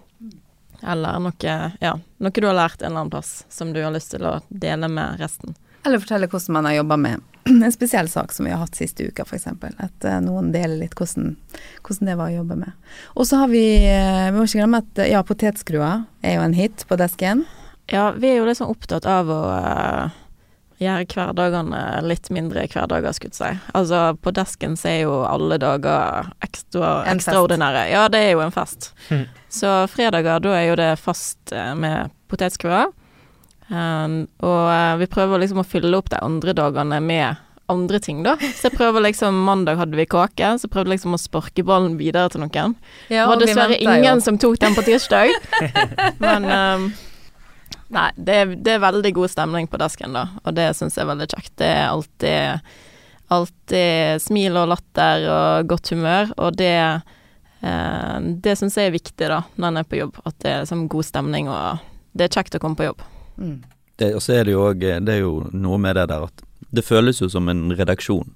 Eller 0.85 1.17
noe, 1.21 1.53
ja, 1.81 1.93
noe 2.21 2.31
du 2.33 2.45
har 2.45 2.57
lært 2.57 2.81
en 2.81 2.91
eller 2.91 3.05
annen 3.05 3.13
plass 3.13 3.45
som 3.49 3.73
du 3.73 3.81
har 3.81 3.93
lyst 3.93 4.13
til 4.13 4.25
å 4.29 4.39
dele 4.49 4.89
med 4.89 5.17
resten. 5.21 5.55
Eller 5.85 6.01
fortelle 6.03 6.29
hvordan 6.31 6.57
man 6.57 6.69
har 6.69 6.79
jobba 6.79 6.97
med 6.97 7.25
en 7.63 7.71
spesiell 7.71 8.09
sak 8.09 8.31
som 8.31 8.45
vi 8.45 8.51
har 8.51 8.59
hatt 8.59 8.75
siste 8.75 9.07
uka, 9.07 9.23
f.eks. 9.23 9.47
At 9.77 10.05
eh, 10.05 10.19
noen 10.23 10.51
deler 10.51 10.77
litt 10.81 10.95
hvordan, 10.97 11.35
hvordan 11.85 12.11
det 12.11 12.17
var 12.19 12.31
å 12.31 12.37
jobbe 12.39 12.59
med. 12.59 12.93
Og 13.15 13.27
så 13.29 13.41
har 13.43 13.51
vi 13.51 13.63
eh, 13.87 14.27
Vi 14.31 14.37
må 14.37 14.47
ikke 14.47 14.61
glemme 14.61 14.83
at 14.83 15.03
eh, 15.03 15.11
ja, 15.13 15.23
potetskrua 15.23 15.91
er 16.21 16.37
jo 16.37 16.45
en 16.45 16.57
hit 16.57 16.85
på 16.89 16.99
desken. 16.99 17.45
Ja, 17.91 18.11
vi 18.17 18.33
er 18.33 18.41
jo 18.41 18.55
sånn 18.57 18.73
opptatt 18.73 19.05
av 19.07 19.29
å 19.31 19.41
uh, 19.47 20.15
gjøre 20.81 21.05
hverdagene 21.07 21.83
litt 22.03 22.27
mindre 22.35 22.65
hverdager, 22.67 23.15
skulle 23.15 23.31
jeg 23.31 23.39
si. 23.39 23.69
Altså, 23.79 24.01
på 24.19 24.33
desken 24.35 24.75
så 24.75 24.89
er 24.91 24.99
jo 25.05 25.21
alle 25.23 25.55
dager 25.61 26.27
ekstra, 26.43 27.05
ekstraordinære. 27.13 27.85
Ja, 27.93 28.09
det 28.11 28.25
er 28.25 28.35
jo 28.35 28.43
en 28.43 28.51
fest. 28.51 28.89
Mm. 29.07 29.23
Så 29.47 29.71
fredager, 29.93 30.43
da 30.43 30.57
er 30.57 30.67
jo 30.67 30.75
det 30.81 30.89
fast 30.99 31.55
med 31.79 32.11
potetskrua. 32.27 32.89
Um, 33.67 34.21
og 34.39 34.69
eh, 34.71 34.93
vi 35.01 35.09
prøver 35.11 35.43
liksom 35.43 35.59
å 35.59 35.67
fylle 35.67 35.97
opp 35.97 36.11
de 36.13 36.21
andre 36.23 36.53
dagene 36.55 37.01
med 37.03 37.43
andre 37.67 37.99
ting, 37.99 38.21
da. 38.23 38.37
Så 38.39 38.69
jeg 38.69 38.77
prøver 38.77 39.03
liksom 39.03 39.41
Mandag 39.43 39.79
hadde 39.81 39.97
vi 39.99 40.05
kake, 40.07 40.53
så 40.61 40.69
prøvde 40.71 40.93
jeg 40.93 41.01
liksom 41.01 41.17
å 41.17 41.19
sparke 41.19 41.65
ballen 41.67 41.97
videre 41.99 42.31
til 42.31 42.45
noen. 42.45 42.77
Ja, 43.11 43.25
det 43.25 43.27
var 43.33 43.41
dessverre 43.43 43.79
ingen 43.83 44.23
som 44.23 44.39
tok 44.39 44.55
den 44.61 44.77
på 44.77 44.85
tirsdag. 44.87 45.35
Men 46.23 46.47
um, 46.47 46.87
Nei, 47.93 48.09
det 48.19 48.33
er, 48.35 48.49
det 48.59 48.73
er 48.75 48.83
veldig 48.83 49.13
god 49.15 49.31
stemning 49.31 49.67
på 49.71 49.79
desken, 49.79 50.15
da, 50.15 50.25
og 50.43 50.55
det 50.57 50.73
syns 50.75 50.97
jeg 50.97 51.05
er 51.05 51.11
veldig 51.13 51.27
kjekt. 51.31 51.53
Det 51.61 51.67
er 51.71 51.85
alltid, 51.87 52.73
alltid 53.31 54.23
smil 54.25 54.59
og 54.59 54.73
latter 54.73 55.27
og 55.31 55.69
godt 55.71 55.93
humør, 55.95 56.33
og 56.35 56.57
det 56.59 56.73
eh, 56.75 58.17
Det 58.43 58.57
syns 58.59 58.75
jeg 58.75 58.91
er 58.91 58.97
viktig, 58.97 59.29
da, 59.31 59.39
når 59.55 59.71
en 59.71 59.79
er 59.79 59.87
på 59.87 60.01
jobb. 60.01 60.19
At 60.27 60.35
det 60.43 60.51
er 60.51 60.65
liksom 60.65 60.87
god 60.91 61.07
stemning, 61.07 61.47
og 61.47 61.79
det 62.11 62.27
er 62.27 62.35
kjekt 62.35 62.59
å 62.59 62.63
komme 62.63 62.79
på 62.79 62.89
jobb. 62.89 63.07
Mm. 63.37 63.63
Det, 63.97 64.11
og 64.15 64.21
så 64.21 64.33
er 64.33 64.43
det 64.45 64.51
jo 64.53 64.61
òg 64.69 64.79
Det 65.05 65.09
er 65.13 65.19
jo 65.23 65.49
noe 65.53 65.77
med 65.81 65.95
det 65.95 66.07
der 66.09 66.23
at 66.27 66.43
det 66.71 66.83
føles 66.85 67.21
jo 67.21 67.29
som 67.29 67.47
en 67.49 67.71
redaksjon. 67.71 68.35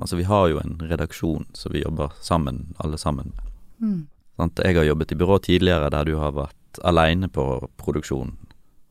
Altså 0.00 0.16
vi 0.16 0.24
har 0.28 0.48
jo 0.48 0.58
en 0.60 0.78
redaksjon 0.90 1.46
som 1.54 1.72
vi 1.72 1.82
jobber 1.82 2.12
sammen, 2.20 2.74
alle 2.78 2.98
sammen 2.98 3.32
med. 3.36 3.52
Mm. 3.80 4.06
Sånn, 4.36 4.50
Jeg 4.64 4.76
har 4.76 4.84
jobbet 4.84 5.12
i 5.12 5.14
byrå 5.18 5.38
tidligere 5.42 5.90
der 5.90 6.04
du 6.04 6.16
har 6.16 6.32
vært 6.32 6.80
aleine 6.84 7.28
på 7.28 7.68
produksjonen, 7.76 8.36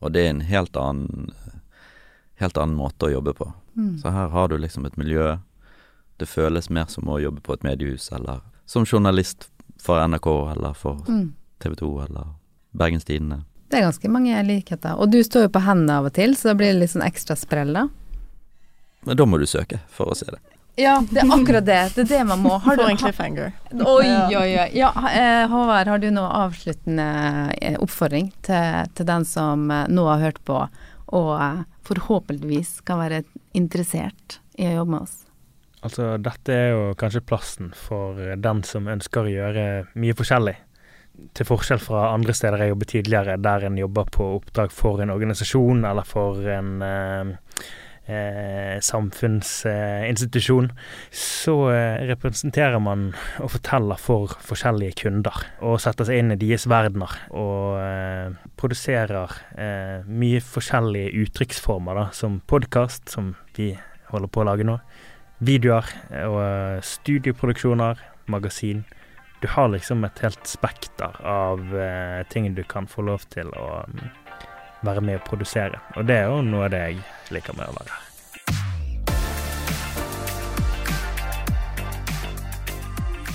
og 0.00 0.12
det 0.12 0.24
er 0.26 0.30
en 0.30 0.40
helt 0.40 0.76
annen 0.76 1.32
Helt 2.38 2.54
annen 2.56 2.76
måte 2.78 3.08
å 3.08 3.10
jobbe 3.10 3.32
på. 3.34 3.52
Mm. 3.74 3.98
Så 3.98 4.10
her 4.14 4.28
har 4.30 4.48
du 4.48 4.56
liksom 4.58 4.84
et 4.86 4.96
miljø. 4.96 5.38
Det 6.22 6.28
føles 6.30 6.68
mer 6.70 6.86
som 6.86 7.08
å 7.10 7.16
jobbe 7.18 7.40
på 7.42 7.52
et 7.56 7.64
mediehus, 7.66 8.12
eller 8.14 8.44
som 8.64 8.84
journalist 8.86 9.48
for 9.82 9.98
NRK, 9.98 10.28
eller 10.52 10.72
for 10.78 11.02
Mm. 11.08 11.32
TV 11.58 11.74
2, 11.74 12.04
eller 12.04 12.28
Bergens 12.72 13.04
Tidende. 13.04 13.40
Det 13.68 13.78
er 13.78 13.84
ganske 13.84 14.10
mange 14.12 14.42
likheter. 14.48 14.96
Og 14.96 15.10
du 15.12 15.20
står 15.24 15.48
jo 15.48 15.54
på 15.54 15.64
hendene 15.64 15.98
av 16.00 16.08
og 16.08 16.14
til, 16.16 16.36
så 16.36 16.52
da 16.52 16.58
blir 16.58 16.72
det 16.72 16.82
litt 16.82 16.94
sånn 16.94 17.04
ekstra 17.04 17.36
sprell, 17.36 17.74
da. 17.76 17.88
Men 19.06 19.18
da 19.20 19.26
må 19.28 19.38
du 19.40 19.46
søke 19.48 19.82
for 19.92 20.10
å 20.10 20.16
se 20.16 20.28
det. 20.32 20.40
Ja, 20.78 21.00
det 21.10 21.24
er 21.24 21.32
akkurat 21.34 21.66
det. 21.66 21.78
Det 21.96 22.04
er 22.04 22.10
det 22.12 22.24
man 22.28 22.42
må. 22.44 22.54
Har 22.62 22.76
du, 22.78 22.84
en 22.86 22.98
cliffhanger. 23.00 23.50
Oi, 23.74 24.10
oi, 24.38 24.50
oi. 24.62 24.68
Ja, 24.78 24.92
eh, 25.10 25.44
Håvard, 25.50 25.90
har 25.90 26.02
du 26.02 26.06
noen 26.12 26.30
avsluttende 26.30 27.08
eh, 27.58 27.78
oppfordring 27.82 28.30
til, 28.46 28.92
til 28.94 29.08
den 29.08 29.26
som 29.26 29.66
eh, 29.74 29.88
nå 29.90 30.06
har 30.06 30.22
hørt 30.22 30.38
på, 30.46 30.60
og 31.18 31.64
forhåpentligvis 31.88 32.78
kan 32.86 33.02
være 33.02 33.24
interessert 33.58 34.38
i 34.60 34.68
å 34.70 34.76
jobbe 34.80 34.94
med 34.94 35.08
oss? 35.08 35.16
Altså, 35.82 36.12
dette 36.22 36.54
er 36.54 36.72
jo 36.74 36.86
kanskje 36.98 37.26
plassen 37.26 37.74
for 37.74 38.18
den 38.38 38.62
som 38.66 38.88
ønsker 38.90 39.26
å 39.26 39.34
gjøre 39.34 39.66
mye 39.98 40.16
forskjellig. 40.18 40.56
Til 41.34 41.48
forskjell 41.48 41.82
fra 41.82 42.12
andre 42.14 42.34
steder 42.36 42.62
jeg 42.62 42.74
jobbet 42.74 42.92
tidligere, 42.94 43.36
der 43.42 43.66
en 43.66 43.78
jobber 43.78 44.08
på 44.14 44.26
oppdrag 44.38 44.72
for 44.74 45.02
en 45.02 45.12
organisasjon 45.14 45.84
eller 45.88 46.06
for 46.06 46.46
en 46.54 46.82
eh, 46.84 47.32
eh, 48.08 48.76
samfunnsinstitusjon, 48.84 50.70
så 51.10 51.56
eh, 51.72 52.06
representerer 52.10 52.78
man 52.82 53.10
og 53.42 53.52
forteller 53.56 54.00
for 54.00 54.34
forskjellige 54.46 55.00
kunder. 55.02 55.42
Og 55.66 55.80
setter 55.82 56.08
seg 56.08 56.22
inn 56.22 56.34
i 56.34 56.40
deres 56.40 56.68
verdener. 56.70 57.14
Og 57.34 57.78
eh, 57.82 58.38
produserer 58.58 59.36
eh, 59.58 60.08
mye 60.08 60.42
forskjellige 60.44 61.14
uttrykksformer, 61.24 62.02
da, 62.02 62.08
som 62.16 62.40
podkast, 62.46 63.08
som 63.12 63.34
vi 63.58 63.72
holder 64.12 64.32
på 64.32 64.42
å 64.42 64.48
lage 64.48 64.66
nå 64.66 64.78
videoer 65.44 65.86
og 66.26 66.38
eh, 66.42 66.78
studioproduksjoner, 66.82 68.00
magasin. 68.28 68.84
Du 69.40 69.46
har 69.48 69.68
liksom 69.68 70.02
et 70.04 70.18
helt 70.18 70.46
spekter 70.50 71.14
av 71.22 71.60
eh, 71.78 72.26
ting 72.26 72.54
du 72.54 72.64
kan 72.66 72.88
få 72.90 73.04
lov 73.06 73.22
til 73.30 73.46
å 73.54 73.84
mm, 73.86 74.08
være 74.82 75.04
med 75.06 75.20
å 75.20 75.26
produsere. 75.28 75.78
Og 75.94 76.08
det 76.10 76.16
er 76.24 76.26
jo 76.26 76.40
noe 76.42 76.64
av 76.66 76.72
det 76.74 76.80
jeg 76.82 76.96
liker 77.36 77.54
med 77.54 77.70
å 77.70 77.76
være 77.76 77.92
her. 77.92 78.04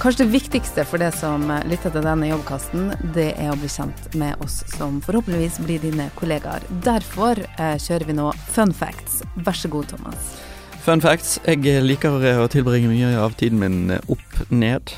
Kanskje 0.02 0.26
det 0.26 0.34
viktigste 0.34 0.84
for 0.84 1.00
det 1.00 1.14
som 1.16 1.48
eh, 1.48 1.64
lytter 1.72 1.96
til 1.96 2.04
denne 2.04 2.28
jobbkasten, 2.34 2.92
det 3.16 3.30
er 3.40 3.54
å 3.54 3.56
bli 3.62 3.72
kjent 3.72 4.20
med 4.20 4.44
oss 4.44 4.60
som 4.74 5.00
forhåpentligvis 5.08 5.62
blir 5.64 5.80
dine 5.88 6.10
kollegaer. 6.20 6.68
Derfor 6.84 7.40
eh, 7.46 7.78
kjører 7.80 8.10
vi 8.12 8.18
nå 8.20 8.28
fun 8.52 8.76
facts. 8.76 9.22
Vær 9.40 9.56
så 9.56 9.72
god, 9.72 9.88
Thomas. 9.96 10.36
Fun 10.84 11.00
facts. 11.00 11.38
Jeg 11.48 11.88
liker 11.88 12.20
å 12.44 12.52
tilbringe 12.52 12.92
mye 12.92 13.16
av 13.24 13.40
tiden 13.40 13.64
min 13.64 13.96
opp 14.04 14.44
ned. 14.52 14.92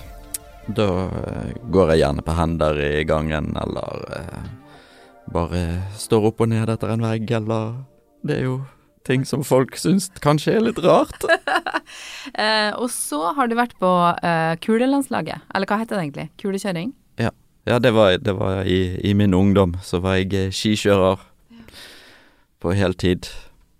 Da 0.67 0.87
eh, 1.05 1.51
går 1.69 1.93
jeg 1.93 2.01
gjerne 2.01 2.23
på 2.25 2.35
hender 2.37 2.79
i 2.81 3.03
gangen, 3.05 3.51
eller 3.61 4.05
eh, 4.17 4.47
bare 5.33 5.65
står 5.99 6.31
opp 6.31 6.41
og 6.41 6.49
ned 6.49 6.71
etter 6.73 6.95
en 6.95 7.05
vegg, 7.05 7.29
eller 7.37 7.83
Det 8.25 8.39
er 8.39 8.47
jo 8.47 8.55
ting 9.05 9.25
som 9.25 9.43
folk 9.45 9.75
syns 9.77 10.09
kanskje 10.23 10.55
er 10.57 10.69
litt 10.69 10.81
rart. 10.81 11.25
Eh, 12.41 12.71
og 12.81 12.89
så 12.89 13.19
har 13.37 13.47
du 13.47 13.53
vært 13.55 13.75
på 13.77 13.89
eh, 14.25 14.55
kulelandslaget, 14.59 15.43
eller 15.53 15.69
hva 15.69 15.77
heter 15.77 15.95
det 15.95 16.01
egentlig? 16.01 16.25
Kulekjøring? 16.41 16.89
Ja, 17.65 17.77
det 17.81 17.91
var, 17.93 18.17
det 18.17 18.33
var 18.37 18.65
i, 18.65 18.97
i 19.01 19.13
min 19.17 19.33
ungdom. 19.33 19.75
Så 19.85 20.01
var 20.01 20.17
jeg 20.17 20.51
skikjører 20.53 21.21
skikjører 21.21 21.23
på 22.61 22.73
heltid. 22.77 23.29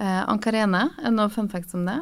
Eh, 0.02 0.22
Ankarene, 0.30 0.88
er 0.98 1.10
det 1.10 1.16
noe 1.18 1.30
fun 1.34 1.50
facts 1.50 1.78
om 1.78 1.86
det? 1.86 2.00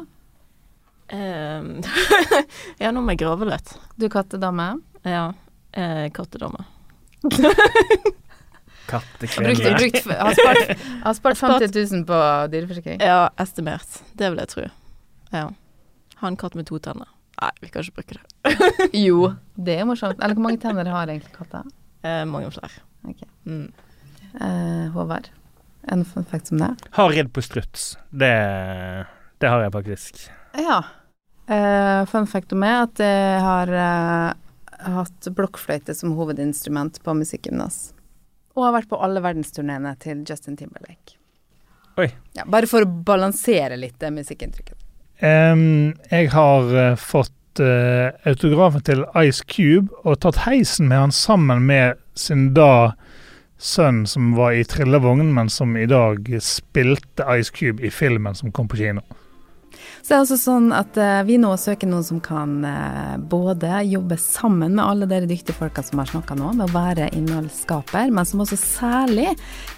Um, 1.12 1.82
ja, 2.82 2.90
nå 2.90 3.02
må 3.04 3.14
jeg 3.14 3.22
grave 3.24 3.48
litt. 3.48 3.74
Du 4.00 4.06
er 4.08 4.12
kattedame. 4.14 4.68
Ja. 5.04 5.32
Eh, 5.72 6.06
kattedame. 6.14 6.64
Kattekvinne. 8.84 9.54
har 10.18 10.34
spart, 10.36 10.82
har 11.04 11.14
spart 11.16 11.38
50 11.38 11.92
000 11.92 12.04
på 12.08 12.18
dyreforsikring. 12.52 13.00
Ja, 13.00 13.30
estimert. 13.40 14.00
Det 14.12 14.28
vil 14.30 14.42
jeg 14.42 14.50
tro. 14.52 14.66
Ja. 15.32 15.46
Ha 16.20 16.30
en 16.30 16.36
katt 16.40 16.56
med 16.58 16.68
to 16.68 16.78
tenner. 16.84 17.08
Nei, 17.40 17.50
vi 17.60 17.70
kan 17.72 17.82
ikke 17.82 18.02
bruke 18.02 18.18
det. 18.18 18.24
Jo, 19.06 19.32
det 19.56 19.78
er 19.80 19.88
morsomt. 19.88 20.20
Eller 20.20 20.36
hvor 20.36 20.46
mange 20.46 20.60
tenner 20.62 20.90
har 20.92 21.10
egentlig 21.10 21.32
katter? 21.34 21.64
Eh, 22.04 22.22
mange 22.28 22.52
flere. 22.54 22.84
Okay. 23.08 23.28
Mm. 23.48 23.66
Eh, 24.34 24.86
Håvard, 24.94 25.28
en 25.92 26.04
fun 26.08 26.28
fact 26.28 26.52
om 26.52 26.62
det? 26.62 26.70
Har 26.98 27.12
ridd 27.12 27.32
på 27.34 27.42
struts. 27.44 27.94
Det, 28.10 28.34
det 29.42 29.50
har 29.50 29.64
jeg 29.64 29.74
faktisk. 29.74 30.26
Ja. 30.54 30.82
Uh, 31.50 32.06
fun 32.08 32.26
fact 32.30 32.54
om 32.54 32.62
meg 32.62 32.76
at 32.86 33.02
jeg 33.04 33.40
har 33.44 33.72
uh, 33.74 34.30
hatt 35.00 35.28
blokkfløyte 35.36 35.94
som 35.96 36.14
hovedinstrument 36.18 37.00
på 37.04 37.16
musikkgymnas. 37.18 37.92
Og 38.54 38.68
har 38.68 38.76
vært 38.78 38.90
på 38.92 39.00
alle 39.02 39.22
verdensturneene 39.24 39.94
til 40.02 40.22
Justin 40.28 40.56
Timberlake. 40.56 41.18
Oi. 42.00 42.08
Ja, 42.34 42.46
bare 42.46 42.68
for 42.70 42.86
å 42.86 42.90
balansere 43.06 43.78
litt 43.78 43.98
det 44.02 44.10
musikkinntrykket. 44.14 44.78
Um, 45.22 45.94
jeg 46.10 46.30
har 46.34 46.70
uh, 46.74 46.94
fått 46.98 47.62
uh, 47.62 48.10
autografen 48.26 48.82
til 48.86 49.04
Ice 49.22 49.44
Cube 49.46 49.94
og 50.02 50.18
tatt 50.24 50.42
heisen 50.48 50.90
med 50.90 51.04
han 51.04 51.14
sammen 51.14 51.62
med 51.68 52.00
sin 52.18 52.48
da 52.56 52.94
sønn 53.62 54.02
som 54.10 54.32
var 54.36 54.56
i 54.58 54.64
trillevogn, 54.66 55.30
men 55.34 55.50
som 55.50 55.76
i 55.78 55.86
dag 55.88 56.26
spilte 56.42 57.26
Ice 57.38 57.54
Cube 57.54 57.84
i 57.86 57.92
filmen 57.94 58.34
som 58.34 58.52
kom 58.52 58.68
på 58.68 58.80
kino. 58.82 59.04
Så 60.04 60.10
det 60.10 60.16
er 60.16 60.22
altså 60.22 60.36
sånn 60.36 60.66
at 60.76 60.98
uh, 61.00 61.22
vi 61.24 61.38
nå 61.40 61.48
søker 61.56 61.88
noen 61.88 62.04
som 62.04 62.18
kan 62.20 62.58
uh, 62.60 63.14
både 63.16 63.78
jobbe 63.88 64.18
sammen 64.20 64.74
med 64.76 64.84
alle 64.84 65.08
dere 65.08 65.28
dyktige 65.30 65.56
folka 65.56 65.80
som 65.86 66.02
har 66.02 66.10
snakka 66.10 66.36
nå, 66.36 66.50
med 66.58 66.66
å 66.66 66.74
være 66.74 67.08
innholdsskaper, 67.16 68.12
men 68.12 68.28
som 68.28 68.42
også 68.44 68.58
særlig 68.60 69.30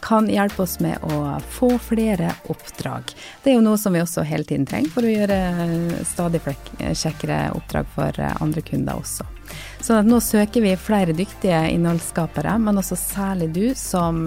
kan 0.02 0.26
hjelpe 0.26 0.64
oss 0.64 0.80
med 0.82 0.98
å 1.06 1.36
få 1.54 1.70
flere 1.78 2.32
oppdrag. 2.50 3.14
Det 3.44 3.52
er 3.52 3.58
jo 3.60 3.66
noe 3.68 3.78
som 3.78 3.94
vi 3.94 4.02
også 4.02 4.26
hele 4.26 4.48
tiden 4.48 4.66
trenger 4.66 4.90
for 4.96 5.06
å 5.06 5.14
gjøre 5.14 5.38
uh, 5.60 5.94
stadig 6.10 6.42
kjekkere 6.46 7.38
oppdrag 7.54 7.88
for 7.94 8.20
andre 8.26 8.66
kunder 8.66 8.98
også. 8.98 9.30
Så 9.78 10.00
nå 10.02 10.18
søker 10.18 10.64
vi 10.64 10.72
flere 10.74 11.14
dyktige 11.14 11.60
innholdsskapere, 11.70 12.56
men 12.58 12.82
også 12.82 12.98
særlig 12.98 13.52
du 13.54 13.64
som 13.78 14.26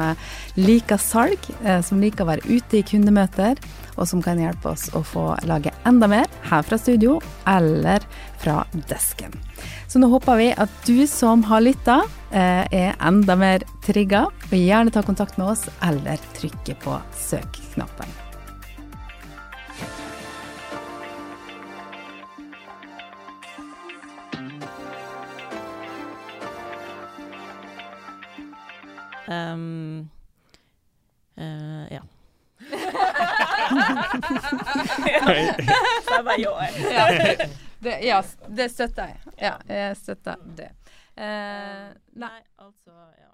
liker 0.56 1.02
salg, 1.04 1.44
som 1.84 2.00
liker 2.00 2.24
å 2.24 2.30
være 2.30 2.48
ute 2.48 2.80
i 2.80 2.86
kundemøter 2.88 3.60
og 4.00 4.08
som 4.10 4.24
kan 4.24 4.40
hjelpe 4.40 4.72
oss 4.72 4.88
å 4.96 5.04
få 5.06 5.26
lage 5.50 5.74
enda 5.90 6.08
mer 6.12 6.30
her 6.50 6.64
fra 6.66 6.80
studio 6.80 7.20
eller 7.50 8.06
fra 8.40 8.64
desken. 8.90 9.36
Så 9.90 10.00
nå 10.00 10.08
håper 10.12 10.40
vi 10.40 10.48
at 10.54 10.72
du 10.88 11.04
som 11.10 11.44
har 11.50 11.64
lytta, 11.66 12.02
eh, 12.32 12.64
er 12.72 12.96
enda 13.02 13.36
mer 13.36 13.66
trigga. 13.86 14.28
Og 14.52 14.56
gjerne 14.56 14.94
ta 14.94 15.04
kontakt 15.04 15.38
med 15.38 15.50
oss 15.50 15.68
eller 15.82 16.18
trykke 16.38 16.76
på 16.84 16.98
søk-knappen. 17.18 18.18
Um, 29.30 30.10
uh, 31.38 31.86
ja. 31.94 32.02
Så 36.06 36.12
jeg 36.16 36.26
bare 36.26 36.40
ja. 36.40 36.54
Det, 37.80 37.94
ja, 38.04 38.22
det 38.58 38.68
støtter 38.72 39.04
jeg. 39.14 39.18
Ja, 39.40 39.54
jeg 39.70 39.98
støtter 39.98 40.36
det. 40.58 40.70
Uh, 41.16 41.90
nei, 42.20 42.40
altså 42.60 42.92
Ja. 42.92 43.30